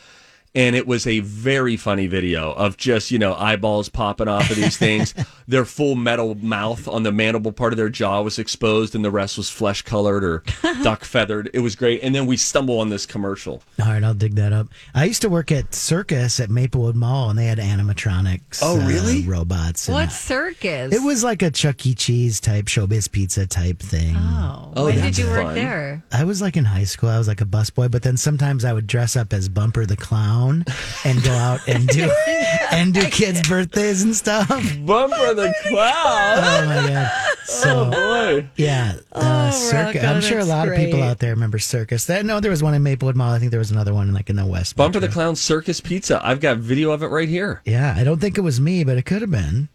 And 0.55 0.75
it 0.75 0.85
was 0.85 1.07
a 1.07 1.19
very 1.21 1.77
funny 1.77 2.05
video 2.05 2.51
of 2.51 2.77
just, 2.77 3.09
you 3.09 3.17
know, 3.17 3.33
eyeballs 3.33 3.89
popping 3.89 4.27
off 4.27 4.51
of 4.51 4.55
these 4.55 4.77
things. 4.77 5.15
their 5.47 5.65
full 5.65 5.95
metal 5.95 6.35
mouth 6.35 6.87
on 6.87 7.01
the 7.01 7.11
mandible 7.11 7.51
part 7.51 7.73
of 7.73 7.77
their 7.77 7.89
jaw 7.89 8.21
was 8.21 8.37
exposed 8.37 8.93
and 8.93 9.03
the 9.03 9.09
rest 9.09 9.35
was 9.35 9.49
flesh 9.49 9.81
colored 9.81 10.23
or 10.23 10.43
duck 10.83 11.05
feathered. 11.05 11.49
It 11.55 11.59
was 11.61 11.75
great. 11.75 12.03
And 12.03 12.13
then 12.13 12.27
we 12.27 12.37
stumble 12.37 12.79
on 12.79 12.89
this 12.89 13.07
commercial. 13.07 13.63
All 13.81 13.87
right, 13.87 14.03
I'll 14.03 14.13
dig 14.13 14.35
that 14.35 14.53
up. 14.53 14.67
I 14.93 15.05
used 15.05 15.23
to 15.23 15.29
work 15.29 15.51
at 15.51 15.73
Circus 15.73 16.39
at 16.39 16.51
Maplewood 16.51 16.95
Mall, 16.95 17.31
and 17.31 17.39
they 17.39 17.45
had 17.47 17.57
animatronics. 17.57 18.59
Oh, 18.61 18.79
uh, 18.79 18.87
really? 18.87 19.23
robots. 19.25 19.87
and- 19.87 19.95
what's 19.95 20.15
circus? 20.19 20.93
It 20.93 21.01
was 21.03 21.23
like 21.23 21.41
a 21.41 21.49
Chuck 21.49 21.83
E. 21.85 21.95
Cheese 21.95 22.39
type 22.39 22.65
showbiz 22.65 23.11
pizza 23.11 23.47
type 23.47 23.79
thing. 23.79 24.15
Oh, 24.15 24.71
Oh, 24.75 24.85
when 24.85 24.95
that's 24.97 25.17
did 25.17 25.25
you 25.25 25.31
work 25.31 25.55
there? 25.55 26.03
I 26.11 26.23
was 26.25 26.41
like 26.43 26.57
in 26.57 26.65
high 26.65 26.83
school. 26.83 27.09
I 27.09 27.17
was 27.17 27.27
like 27.27 27.41
a 27.41 27.45
busboy, 27.45 27.89
but 27.89 28.03
then 28.03 28.17
sometimes 28.17 28.63
I 28.65 28.73
would 28.73 28.85
dress 28.87 29.15
up 29.15 29.33
as 29.33 29.49
Bumper 29.49 29.85
the 29.87 29.97
Clown 29.97 30.42
and 30.51 31.23
go 31.23 31.31
out 31.31 31.59
and 31.67 31.87
do 31.87 32.09
and 32.71 32.93
do 32.93 33.03
kids' 33.09 33.47
birthdays 33.47 34.03
and 34.03 34.15
stuff. 34.15 34.47
Bumper 34.85 35.33
the 35.33 35.53
clown. 35.63 35.93
Oh 35.93 36.65
my 36.65 36.87
god! 36.87 37.11
So 37.45 37.89
boy. 37.91 38.49
yeah, 38.55 38.95
uh, 39.11 39.51
Circus. 39.51 40.01
Rocco, 40.01 40.07
I'm 40.07 40.21
sure 40.21 40.37
a 40.39 40.41
that's 40.41 40.49
lot 40.49 40.67
of 40.67 40.75
people 40.75 40.99
great. 40.99 41.09
out 41.09 41.19
there 41.19 41.31
remember 41.31 41.59
Circus. 41.59 42.05
That 42.05 42.25
no, 42.25 42.39
there 42.39 42.51
was 42.51 42.63
one 42.63 42.73
in 42.73 42.83
Maplewood 42.83 43.15
Mall. 43.15 43.31
I 43.31 43.39
think 43.39 43.51
there 43.51 43.59
was 43.59 43.71
another 43.71 43.93
one 43.93 44.13
like 44.13 44.29
in 44.29 44.35
the 44.35 44.45
West. 44.45 44.75
Bumper 44.75 44.99
the 44.99 45.07
Metro. 45.07 45.13
Clown 45.21 45.35
Circus 45.35 45.79
Pizza. 45.81 46.19
I've 46.25 46.39
got 46.39 46.57
video 46.57 46.91
of 46.91 47.03
it 47.03 47.07
right 47.07 47.29
here. 47.29 47.61
Yeah, 47.65 47.93
I 47.97 48.03
don't 48.03 48.19
think 48.19 48.37
it 48.37 48.41
was 48.41 48.59
me, 48.59 48.83
but 48.83 48.97
it 48.97 49.03
could 49.05 49.21
have 49.21 49.31
been. 49.31 49.69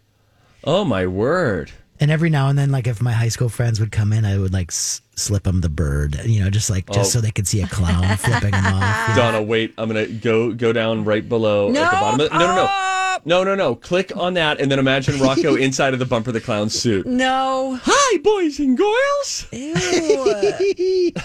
Oh 0.64 0.84
my 0.84 1.06
word. 1.06 1.70
And 2.00 2.10
every 2.12 2.30
now 2.30 2.48
and 2.48 2.56
then, 2.58 2.70
like 2.70 2.86
if 2.86 3.02
my 3.02 3.12
high 3.12 3.28
school 3.28 3.48
friends 3.48 3.80
would 3.80 3.90
come 3.90 4.12
in, 4.12 4.24
I 4.24 4.38
would 4.38 4.52
like 4.52 4.70
s- 4.70 5.02
slip 5.16 5.42
them 5.42 5.60
the 5.62 5.68
bird, 5.68 6.20
you 6.24 6.40
know, 6.42 6.48
just 6.48 6.70
like 6.70 6.88
just 6.90 7.10
Oh. 7.10 7.18
so 7.18 7.20
they 7.20 7.32
could 7.32 7.48
see 7.48 7.60
a 7.60 7.66
clown 7.66 8.16
flipping 8.18 8.52
them 8.52 8.64
off. 8.66 9.08
you 9.08 9.14
know. 9.14 9.20
Donna, 9.20 9.42
wait. 9.42 9.74
I'm 9.76 9.88
gonna 9.88 10.06
go 10.06 10.52
go 10.52 10.72
down 10.72 11.04
right 11.04 11.28
below 11.28 11.68
at 11.68 11.74
the 11.74 11.80
bottom. 11.80 12.20
Of, 12.20 12.30
no, 12.32 12.38
no, 12.38 12.54
no, 12.54 12.64
up! 12.64 13.26
no, 13.26 13.42
no, 13.42 13.54
no. 13.56 13.74
Click 13.74 14.12
on 14.16 14.34
that, 14.34 14.60
and 14.60 14.70
then 14.70 14.78
imagine 14.78 15.18
Rocco 15.20 15.54
inside 15.66 15.92
of 15.92 15.98
the 15.98 16.06
Bumper 16.06 16.30
the 16.30 16.40
Clown 16.40 16.70
suit. 16.70 17.04
No. 17.04 17.78
Hi, 17.82 18.18
boys 18.18 18.60
and 18.60 18.78
girls. 18.78 19.46
Ew. 19.52 21.12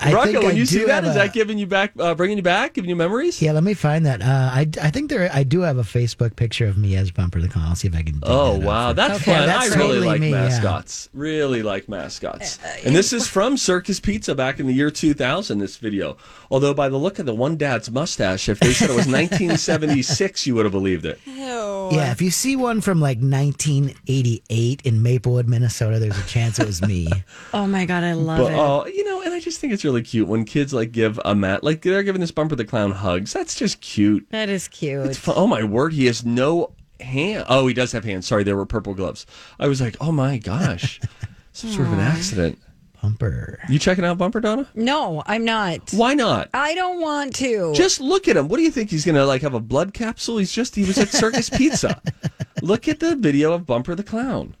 I 0.00 0.12
Rocco, 0.12 0.26
think 0.32 0.44
I 0.44 0.46
when 0.46 0.56
you 0.56 0.66
see 0.66 0.78
do 0.80 0.86
that, 0.86 1.04
have 1.04 1.04
is 1.04 1.16
a- 1.16 1.18
that 1.20 1.32
giving 1.32 1.58
you 1.58 1.66
back, 1.66 1.92
uh, 1.98 2.14
bringing 2.14 2.36
you 2.36 2.42
back, 2.42 2.74
giving 2.74 2.88
you 2.90 2.96
memories? 2.96 3.42
Yeah, 3.42 3.52
let 3.52 3.64
me 3.64 3.74
find 3.74 4.06
that. 4.06 4.22
Uh, 4.22 4.24
I, 4.52 4.68
I 4.80 4.90
think 4.90 5.10
there 5.10 5.30
I 5.32 5.42
do 5.42 5.60
have 5.60 5.78
a 5.78 5.82
Facebook 5.82 6.36
picture 6.36 6.66
of 6.66 6.78
me 6.78 6.96
as 6.96 7.10
Bumper 7.10 7.40
the 7.40 7.48
Clown. 7.48 7.66
I'll 7.68 7.74
see 7.74 7.88
if 7.88 7.94
I 7.94 8.02
can. 8.02 8.14
dig 8.14 8.22
Oh 8.24 8.52
that 8.52 8.58
up 8.60 8.64
wow, 8.64 8.88
for- 8.90 8.94
that's 8.94 9.14
Okay, 9.22 9.36
fun. 9.36 9.46
that's 9.46 9.72
I 9.72 9.76
really 9.76 9.88
totally 9.88 10.06
like 10.06 10.20
me, 10.20 10.30
yeah. 10.30 10.42
mascots. 10.48 11.08
Really 11.12 11.62
like 11.62 11.88
mascots. 11.88 12.58
and 12.84 12.94
this 12.94 13.12
is 13.12 13.26
from 13.26 13.56
Circus 13.56 14.00
Pizza 14.00 14.34
back 14.34 14.60
in 14.60 14.66
the 14.66 14.72
year 14.74 14.90
2000. 14.90 15.58
This 15.58 15.76
video, 15.76 16.16
although 16.50 16.74
by 16.74 16.88
the 16.88 16.96
look 16.98 17.18
of 17.18 17.26
the 17.26 17.34
one 17.34 17.56
dad's 17.56 17.90
mustache, 17.90 18.48
if 18.48 18.60
they 18.60 18.72
said 18.72 18.90
it 18.90 18.96
was 18.96 19.06
1976, 19.06 20.46
you 20.46 20.54
would 20.54 20.64
have 20.64 20.72
believed 20.72 21.04
it. 21.04 21.18
Yeah, 21.26 22.10
if 22.12 22.22
you 22.22 22.30
see 22.30 22.56
one 22.56 22.80
from 22.80 23.00
like 23.00 23.18
1988 23.18 24.82
in 24.84 25.02
Maplewood, 25.02 25.48
Minnesota, 25.48 25.98
there's 25.98 26.18
a 26.18 26.22
chance 26.26 26.58
it 26.58 26.66
was 26.66 26.82
me. 26.82 27.08
Oh 27.54 27.66
my 27.66 27.84
god, 27.84 28.02
I 28.02 28.14
love 28.14 28.38
But 28.38 28.52
it. 28.52 28.58
oh, 28.58 28.86
you 28.86 29.04
know, 29.04 29.20
and 29.22 29.32
I 29.34 29.40
just 29.40 29.60
think 29.60 29.72
it's 29.72 29.81
really 29.84 30.02
cute 30.02 30.28
when 30.28 30.44
kids 30.44 30.72
like 30.72 30.92
give 30.92 31.20
a 31.24 31.34
mat, 31.34 31.62
like 31.64 31.82
they're 31.82 32.02
giving 32.02 32.20
this 32.20 32.30
Bumper 32.30 32.56
the 32.56 32.64
Clown 32.64 32.92
hugs. 32.92 33.32
That's 33.32 33.54
just 33.54 33.80
cute. 33.80 34.26
that 34.30 34.48
is 34.48 34.68
cute. 34.68 35.06
It's 35.06 35.18
fun. 35.18 35.34
Oh 35.36 35.46
my 35.46 35.62
word, 35.64 35.92
he 35.92 36.06
has 36.06 36.24
no 36.24 36.74
hand. 37.00 37.44
Oh, 37.48 37.66
he 37.66 37.74
does 37.74 37.92
have 37.92 38.04
hands. 38.04 38.26
Sorry, 38.26 38.44
there 38.44 38.56
were 38.56 38.66
purple 38.66 38.94
gloves. 38.94 39.26
I 39.58 39.68
was 39.68 39.80
like, 39.80 39.96
oh 40.00 40.12
my 40.12 40.38
gosh, 40.38 41.00
some 41.52 41.70
sort 41.70 41.86
of 41.86 41.92
an 41.94 42.00
accident. 42.00 42.58
Bumper. 43.02 43.58
You 43.68 43.80
checking 43.80 44.04
out 44.04 44.16
Bumper, 44.16 44.40
Donna? 44.40 44.68
No, 44.76 45.24
I'm 45.26 45.44
not. 45.44 45.90
Why 45.92 46.14
not? 46.14 46.48
I 46.54 46.72
don't 46.76 47.00
want 47.00 47.34
to. 47.36 47.74
Just 47.74 48.00
look 48.00 48.28
at 48.28 48.36
him. 48.36 48.46
What 48.46 48.58
do 48.58 48.62
you 48.62 48.70
think 48.70 48.90
he's 48.90 49.04
gonna 49.04 49.26
like 49.26 49.42
have 49.42 49.54
a 49.54 49.60
blood 49.60 49.92
capsule? 49.92 50.38
He's 50.38 50.52
just 50.52 50.76
he 50.76 50.84
was 50.84 50.98
at 50.98 51.08
Circus 51.08 51.50
Pizza. 51.50 52.00
Look 52.62 52.86
at 52.86 53.00
the 53.00 53.16
video 53.16 53.52
of 53.54 53.66
Bumper 53.66 53.96
the 53.96 54.04
Clown. 54.04 54.54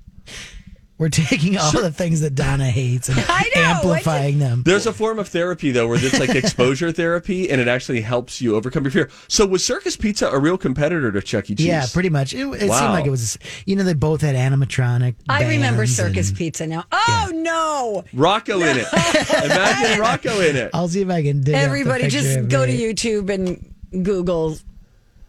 We're 1.02 1.08
taking 1.08 1.58
all 1.58 1.72
the 1.72 1.90
things 1.90 2.20
that 2.20 2.36
Donna 2.36 2.70
hates 2.70 3.08
and 3.08 3.18
I 3.28 3.50
know, 3.56 3.60
amplifying 3.62 4.38
them. 4.38 4.62
There's 4.64 4.86
a 4.86 4.92
form 4.92 5.18
of 5.18 5.26
therapy 5.26 5.72
though 5.72 5.88
where 5.88 5.98
it's 6.00 6.20
like 6.20 6.30
exposure 6.36 6.92
therapy 6.92 7.50
and 7.50 7.60
it 7.60 7.66
actually 7.66 8.02
helps 8.02 8.40
you 8.40 8.54
overcome 8.54 8.84
your 8.84 8.92
fear. 8.92 9.10
So 9.26 9.44
was 9.44 9.64
Circus 9.64 9.96
Pizza 9.96 10.28
a 10.30 10.38
real 10.38 10.56
competitor 10.56 11.10
to 11.10 11.20
Chuck 11.20 11.50
E. 11.50 11.56
Cheese? 11.56 11.66
Yeah, 11.66 11.86
pretty 11.92 12.08
much. 12.08 12.32
It, 12.34 12.46
it 12.46 12.68
Wow. 12.68 12.78
seemed 12.78 12.92
like 12.92 13.04
it 13.06 13.10
was. 13.10 13.36
You 13.66 13.74
know, 13.74 13.82
they 13.82 13.94
both 13.94 14.20
had 14.20 14.36
animatronic. 14.36 15.16
I 15.28 15.48
remember 15.48 15.86
Circus 15.86 16.28
and- 16.28 16.38
Pizza 16.38 16.68
now. 16.68 16.84
Oh 16.92 17.30
no! 17.34 18.04
Rocco 18.12 18.60
in 18.60 18.76
it. 18.78 18.86
Imagine 19.44 19.98
Rocco 20.00 20.38
in 20.40 20.54
it. 20.54 20.70
I'll 20.72 20.86
see 20.86 21.00
if 21.00 21.10
I 21.10 21.24
can 21.24 21.42
dig. 21.42 21.56
up 21.56 21.60
the 21.60 21.64
Everybody, 21.66 22.06
just 22.06 22.38
of 22.38 22.48
go 22.48 22.64
to. 22.64 22.72
YouTube 22.72 23.28
and 23.28 24.04
Google. 24.04 24.56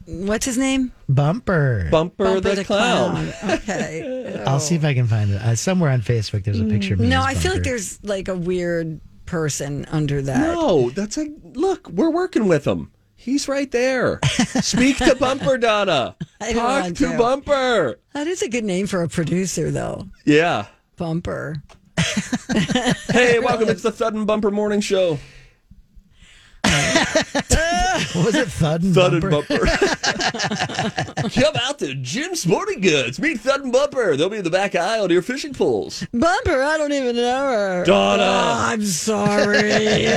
What's 0.06 0.46
his 0.46 0.58
name? 0.58 0.92
Bumper. 1.08 1.88
Bumper, 1.90 2.40
the, 2.40 2.64
clown. 2.64 3.32
Okay. 3.44 4.44
I'll 4.48 4.60
see 4.60 4.76
if 4.76 4.84
I 4.84 4.94
can 4.94 5.08
find 5.08 5.32
it. 5.32 5.42
Uh, 5.42 5.56
somewhere 5.56 5.92
on 5.92 6.02
Facebook, 6.02 6.44
there's 6.44 6.60
a 6.60 6.66
picture 6.66 6.94
of 6.96 7.00
me. 7.00 7.08
no, 7.08 7.22
I 7.22 7.34
feel 7.36 7.54
like 7.54 7.64
there's 7.64 8.04
like 8.04 8.28
a 8.28 8.36
weird 8.36 9.00
person 9.26 9.86
under 9.86 10.22
that. 10.22 10.40
No, 10.40 10.90
that's 10.90 11.18
a 11.18 11.28
look. 11.54 11.88
We're 11.90 12.10
working 12.12 12.48
with 12.48 12.66
him. 12.66 12.92
He's 13.16 13.48
right 13.48 13.72
there. 13.72 14.20
Speak 14.62 14.98
to 14.98 15.16
Bumper, 15.16 15.58
Donna. 15.58 16.18
I 16.42 16.52
don't 16.52 16.62
Talk 16.64 16.84
want 16.84 16.98
to 16.98 17.08
to. 17.12 17.18
Bumper. 17.18 18.00
That 18.14 18.28
is 18.28 18.42
a 18.42 18.50
good 18.50 18.66
name 18.66 18.86
for 18.86 19.02
a 19.02 19.08
producer, 19.08 19.72
though. 19.72 20.10
Yeah. 20.26 20.66
Bumper. 20.98 21.64
Hey, 23.10 23.40
welcome. 23.40 23.70
It's 23.70 23.82
the 23.84 23.92
Thud 23.92 24.14
and 24.16 24.28
Bumper 24.28 24.52
Morning 24.52 24.82
Show. 24.82 25.18
What 28.14 28.26
was 28.26 28.36
it? 28.36 28.48
Thud 28.50 28.84
and 28.84 28.94
Thud 28.94 29.22
Bumper. 29.22 29.28
and 29.28 29.48
Bumper. 29.48 31.30
Come 31.30 31.56
out 31.62 31.80
to 31.80 31.94
Jim 31.96 32.36
Sporting 32.36 32.82
Goods. 32.82 33.20
Meet 33.20 33.40
Thud 33.42 33.62
and 33.64 33.72
Bumper. 33.72 34.16
They'll 34.18 34.30
be 34.30 34.38
in 34.38 34.44
the 34.44 34.50
back 34.50 34.76
aisle 34.76 35.08
near 35.08 35.22
fishing 35.22 35.54
poles. 35.54 36.06
Bumper, 36.14 36.62
I 36.64 36.78
don't 36.78 36.94
even 36.94 37.16
know 37.16 37.52
her. 37.52 37.84
Donna. 37.86 38.24
Oh, 38.24 38.56
I'm 38.60 38.84
sorry. 38.86 40.04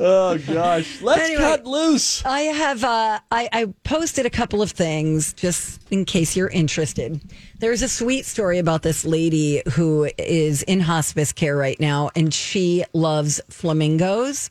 Oh 0.00 0.38
gosh. 0.46 1.02
Let's 1.02 1.22
Anyway. 1.22 1.42
cut 1.42 1.66
loose. 1.66 2.24
I 2.24 2.40
have 2.42 2.84
uh, 2.84 3.18
I, 3.32 3.48
I 3.52 3.74
posted 3.82 4.26
a 4.26 4.30
couple 4.30 4.62
of 4.62 4.70
things 4.70 5.32
just 5.32 5.80
in 5.90 6.04
case 6.04 6.36
you're 6.36 6.48
interested. 6.48 7.20
There's 7.58 7.82
a 7.82 7.88
sweet 7.88 8.24
story 8.24 8.58
about 8.58 8.82
this 8.82 9.04
lady 9.04 9.62
who 9.72 10.08
is 10.16 10.62
in 10.62 10.78
hospice 10.80 11.32
care 11.32 11.56
right 11.56 11.78
now, 11.80 12.10
and 12.14 12.32
she 12.32 12.84
loves 12.92 13.40
flamingos. 13.50 14.50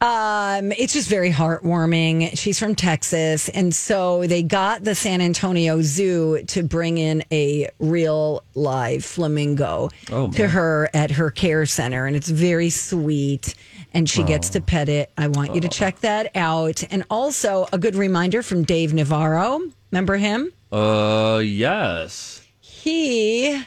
Um, 0.00 0.72
it's 0.72 0.92
just 0.92 1.08
very 1.08 1.30
heartwarming. 1.30 2.36
She's 2.38 2.58
from 2.58 2.74
Texas, 2.74 3.48
and 3.48 3.74
so 3.74 4.26
they 4.26 4.42
got 4.42 4.84
the 4.84 4.94
San 4.94 5.22
Antonio 5.22 5.80
Zoo 5.80 6.42
to 6.48 6.62
bring 6.62 6.98
in 6.98 7.24
a 7.32 7.68
real 7.78 8.42
live 8.54 9.04
flamingo 9.06 9.88
Oh, 10.12 10.30
to 10.32 10.48
her 10.48 10.90
at 10.92 11.12
her 11.12 11.30
care 11.30 11.64
center, 11.64 12.04
and 12.06 12.14
it's 12.14 12.28
very 12.28 12.68
sweet. 12.70 13.54
And 13.94 14.06
she 14.10 14.22
gets 14.24 14.50
Oh. 14.50 14.54
to 14.54 14.60
pet 14.60 14.90
it. 14.90 15.10
I 15.16 15.28
want 15.28 15.54
you 15.54 15.62
to 15.62 15.68
check 15.68 16.00
that 16.00 16.30
out. 16.36 16.82
And 16.90 17.04
also 17.08 17.66
a 17.72 17.78
good 17.78 17.94
reminder 17.94 18.42
from 18.42 18.64
Dave 18.64 18.92
Navarro. 18.92 19.60
Remember 19.90 20.18
him? 20.18 20.52
Uh, 20.70 21.40
yes. 21.42 22.42
He 22.60 23.64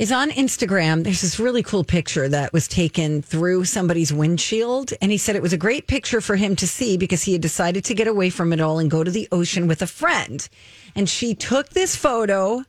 is 0.00 0.10
on 0.10 0.30
Instagram. 0.30 1.04
There's 1.04 1.20
this 1.20 1.38
really 1.38 1.62
cool 1.62 1.84
picture 1.84 2.26
that 2.26 2.54
was 2.54 2.66
taken 2.66 3.20
through 3.20 3.66
somebody's 3.66 4.10
windshield. 4.14 4.94
And 5.02 5.12
he 5.12 5.18
said 5.18 5.36
it 5.36 5.42
was 5.42 5.52
a 5.52 5.58
great 5.58 5.86
picture 5.86 6.22
for 6.22 6.36
him 6.36 6.56
to 6.56 6.66
see 6.66 6.96
because 6.96 7.24
he 7.24 7.32
had 7.34 7.42
decided 7.42 7.84
to 7.84 7.94
get 7.94 8.08
away 8.08 8.30
from 8.30 8.54
it 8.54 8.62
all 8.62 8.78
and 8.78 8.90
go 8.90 9.04
to 9.04 9.10
the 9.10 9.28
ocean 9.30 9.68
with 9.68 9.82
a 9.82 9.86
friend. 9.86 10.48
And 10.96 11.06
she 11.06 11.34
took 11.34 11.68
this 11.68 11.96
photo 11.96 12.64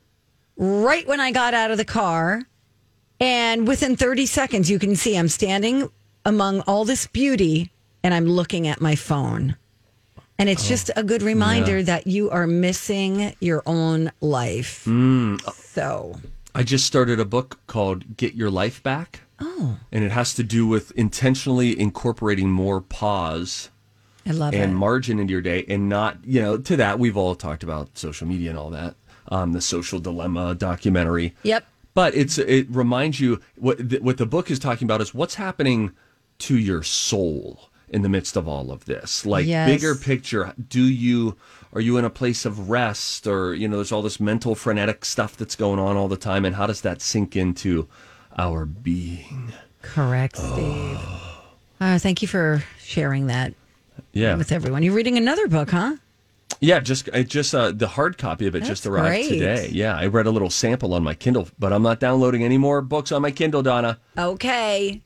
right 0.57 1.07
when 1.07 1.21
I 1.21 1.31
got 1.31 1.53
out 1.53 1.71
of 1.71 1.77
the 1.77 1.85
car. 1.85 2.43
And 3.21 3.65
within 3.65 3.95
30 3.95 4.25
seconds, 4.25 4.69
you 4.69 4.77
can 4.77 4.97
see 4.97 5.15
I'm 5.15 5.29
standing 5.29 5.89
among 6.25 6.59
all 6.67 6.83
this 6.83 7.07
beauty 7.07 7.71
and 8.03 8.13
I'm 8.13 8.25
looking 8.25 8.67
at 8.67 8.81
my 8.81 8.95
phone. 8.95 9.55
And 10.37 10.49
it's 10.49 10.67
just 10.67 10.91
a 10.97 11.03
good 11.03 11.21
reminder 11.21 11.77
Yeah. 11.77 11.83
that 11.85 12.07
you 12.07 12.29
are 12.29 12.45
missing 12.45 13.33
your 13.39 13.63
own 13.65 14.11
life. 14.19 14.83
Mm. 14.85 15.39
So, 15.55 16.19
I 16.53 16.63
just 16.63 16.85
started 16.85 17.19
a 17.19 17.25
book 17.25 17.59
called 17.67 18.17
Get 18.17 18.33
Your 18.33 18.49
Life 18.49 18.83
Back. 18.83 19.21
oh, 19.39 19.79
And 19.91 20.03
it 20.03 20.11
has 20.11 20.33
to 20.35 20.43
do 20.43 20.67
with 20.67 20.91
intentionally 20.91 21.79
incorporating 21.79 22.49
more 22.49 22.81
pause 22.81 23.69
I 24.25 24.31
love 24.31 24.53
and 24.53 24.71
it. 24.73 24.75
margin 24.75 25.19
into 25.19 25.31
your 25.31 25.41
day 25.41 25.65
and 25.67 25.89
not, 25.89 26.17
you 26.23 26.41
know, 26.41 26.57
to 26.57 26.75
that, 26.77 26.99
we've 26.99 27.17
all 27.17 27.35
talked 27.35 27.63
about 27.63 27.97
social 27.97 28.27
media 28.27 28.49
and 28.51 28.59
all 28.59 28.69
that, 28.71 28.95
um, 29.29 29.53
the 29.53 29.61
social 29.61 29.99
dilemma 29.99 30.53
documentary. 30.53 31.33
Yep. 31.43 31.65
But 31.93 32.15
it's 32.15 32.37
it 32.37 32.67
reminds 32.69 33.19
you 33.19 33.41
what 33.55 33.89
the, 33.89 33.99
what 33.99 34.17
the 34.17 34.25
book 34.25 34.49
is 34.51 34.59
talking 34.59 34.85
about 34.85 35.01
is 35.01 35.13
what's 35.13 35.35
happening 35.35 35.91
to 36.39 36.57
your 36.57 36.83
soul 36.83 37.69
in 37.91 38.01
the 38.01 38.09
midst 38.09 38.35
of 38.35 38.47
all 38.47 38.71
of 38.71 38.85
this. 38.85 39.25
Like 39.25 39.45
Yes. 39.45 39.69
bigger 39.69 39.93
picture, 39.95 40.53
do 40.69 40.81
you 40.81 41.35
are 41.73 41.81
you 41.81 41.97
in 41.97 42.05
a 42.05 42.09
place 42.09 42.43
of 42.45 42.69
rest 42.69 43.27
or 43.27 43.53
you 43.53 43.67
know 43.67 43.75
there's 43.75 43.91
all 43.91 44.01
this 44.01 44.19
mental 44.19 44.55
frenetic 44.55 45.05
stuff 45.05 45.37
that's 45.37 45.55
going 45.55 45.77
on 45.79 45.95
all 45.97 46.07
the 46.07 46.17
time 46.17 46.43
and 46.45 46.55
how 46.55 46.65
does 46.67 46.81
that 46.81 47.01
sink 47.01 47.35
into 47.35 47.87
our 48.37 48.65
being? 48.65 49.51
Correct, 49.83 50.37
Steve. 50.37 50.99
Uh, 51.79 51.97
thank 51.99 52.21
you 52.21 52.27
for 52.27 52.63
sharing 52.79 53.27
that 53.27 53.53
Yeah. 54.13 54.35
with 54.35 54.51
everyone. 54.51 54.83
You're 54.83 54.93
reading 54.93 55.17
another 55.17 55.47
book, 55.47 55.71
huh? 55.71 55.95
Yeah, 56.59 56.79
just 56.79 57.07
it 57.07 57.27
just 57.27 57.55
uh, 57.55 57.71
the 57.71 57.87
hard 57.87 58.17
copy 58.19 58.45
of 58.45 58.55
it 58.55 58.63
just 58.63 58.85
arrived 58.85 59.07
great. 59.07 59.29
today. 59.29 59.69
Yeah, 59.71 59.95
I 59.97 60.05
read 60.05 60.27
a 60.27 60.31
little 60.31 60.51
sample 60.51 60.93
on 60.93 61.01
my 61.03 61.15
Kindle, 61.15 61.47
but 61.57 61.73
I'm 61.73 61.81
not 61.81 61.99
downloading 61.99 62.43
any 62.43 62.59
more 62.59 62.81
books 62.81 63.11
on 63.11 63.23
my 63.23 63.31
Kindle, 63.31 63.63
Donna. 63.63 63.97
Okay. 64.17 65.01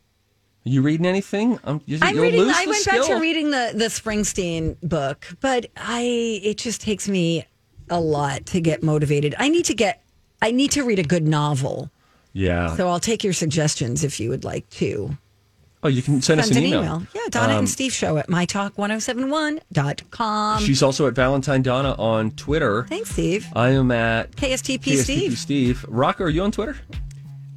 You 0.65 0.81
reading 0.81 1.05
anything? 1.05 1.57
I'm, 1.63 1.79
you, 1.85 1.97
I'm 2.01 2.17
reading. 2.17 2.41
I 2.41 2.65
went 2.67 2.85
back 2.85 3.05
to 3.05 3.15
reading 3.15 3.51
the 3.51 3.71
the 3.73 3.85
Springsteen 3.85 4.75
book, 4.81 5.25
but 5.39 5.67
I 5.77 6.01
it 6.43 6.57
just 6.57 6.81
takes 6.81 7.07
me 7.07 7.45
a 7.89 7.99
lot 7.99 8.45
to 8.47 8.59
get 8.59 8.83
motivated. 8.83 9.33
I 9.37 9.47
need 9.47 9.63
to 9.65 9.73
get. 9.73 10.01
I 10.41 10.51
need 10.51 10.71
to 10.71 10.83
read 10.83 10.99
a 10.99 11.03
good 11.03 11.25
novel. 11.25 11.89
Yeah. 12.33 12.75
So 12.75 12.89
I'll 12.89 12.99
take 12.99 13.23
your 13.23 13.31
suggestions 13.33 14.03
if 14.03 14.19
you 14.19 14.29
would 14.29 14.43
like 14.43 14.69
to. 14.71 15.17
oh, 15.83 15.87
you 15.87 16.01
can 16.01 16.21
send 16.21 16.41
us 16.41 16.47
Send 16.47 16.57
an 16.59 16.65
email. 16.65 17.03
Yeah, 17.13 17.21
Donna 17.29 17.53
Um, 17.53 17.59
and 17.59 17.69
Steve 17.69 17.93
Show 17.93 18.17
at 18.17 18.27
mytalk1071.com. 18.27 20.59
She's 20.61 20.83
also 20.83 21.07
at 21.07 21.13
Valentine 21.13 21.61
Donna 21.61 21.95
on 21.97 22.31
Twitter. 22.31 22.83
Thanks, 22.89 23.11
Steve. 23.11 23.47
I 23.55 23.69
am 23.69 23.89
at 23.91 24.31
KSTP 24.35 24.79
KSTP 24.79 25.03
Steve. 25.03 25.37
Steve. 25.37 25.85
Rocker, 25.87 26.25
are 26.25 26.29
you 26.29 26.43
on 26.43 26.51
Twitter? 26.51 26.75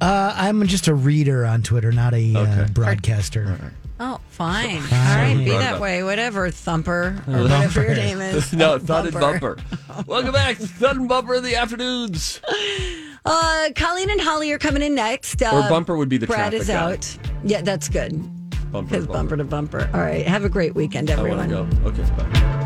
Uh, 0.01 0.33
I'm 0.35 0.65
just 0.67 0.87
a 0.87 0.93
reader 0.93 1.45
on 1.45 1.61
Twitter, 1.61 1.91
not 1.91 2.13
a 2.13 2.35
uh, 2.35 2.67
broadcaster. 2.67 3.73
Oh, 4.01 4.21
fine. 4.29 4.77
All 4.77 4.81
Fine. 4.83 5.37
right, 5.37 5.43
be 5.45 5.51
that 5.51 5.81
way. 5.81 6.03
Whatever, 6.03 6.49
Thumper 6.51 7.21
or 7.27 7.41
whatever 7.43 7.81
your 7.83 7.95
name 7.95 8.21
is. 8.21 8.53
no, 8.53 8.79
Thud 8.79 9.07
and 9.07 9.13
Bumper. 9.19 9.57
Welcome 10.07 10.31
back, 10.31 10.57
to 10.57 10.67
Thud 10.67 10.95
and 10.95 11.09
Bumper 11.09 11.35
in 11.35 11.43
the 11.43 11.55
afternoons. 11.57 12.39
Uh, 13.25 13.69
Colleen 13.75 14.09
and 14.09 14.21
Holly 14.21 14.53
are 14.53 14.57
coming 14.57 14.81
in 14.83 14.95
next. 14.95 15.41
Uh, 15.43 15.49
Or 15.51 15.67
Bumper 15.69 15.97
would 15.97 16.07
be 16.07 16.17
the 16.17 16.27
Brad 16.27 16.51
traffic 16.53 16.61
is 16.61 16.67
guy. 16.67 16.91
out. 16.93 17.17
Yeah, 17.43 17.61
that's 17.61 17.89
good. 17.89 18.13
Bumper, 18.71 18.89
Because 18.91 19.07
bumper 19.07 19.35
to 19.35 19.43
bumper. 19.43 19.89
All 19.93 19.99
right. 19.99 20.25
Have 20.25 20.45
a 20.45 20.49
great 20.49 20.75
weekend, 20.75 21.11
I 21.11 21.15
want 21.21 21.41
everyone. 21.41 21.69
to 21.71 21.75
go. 21.81 21.89
Okay, 21.89 22.03
bye. 22.15 22.65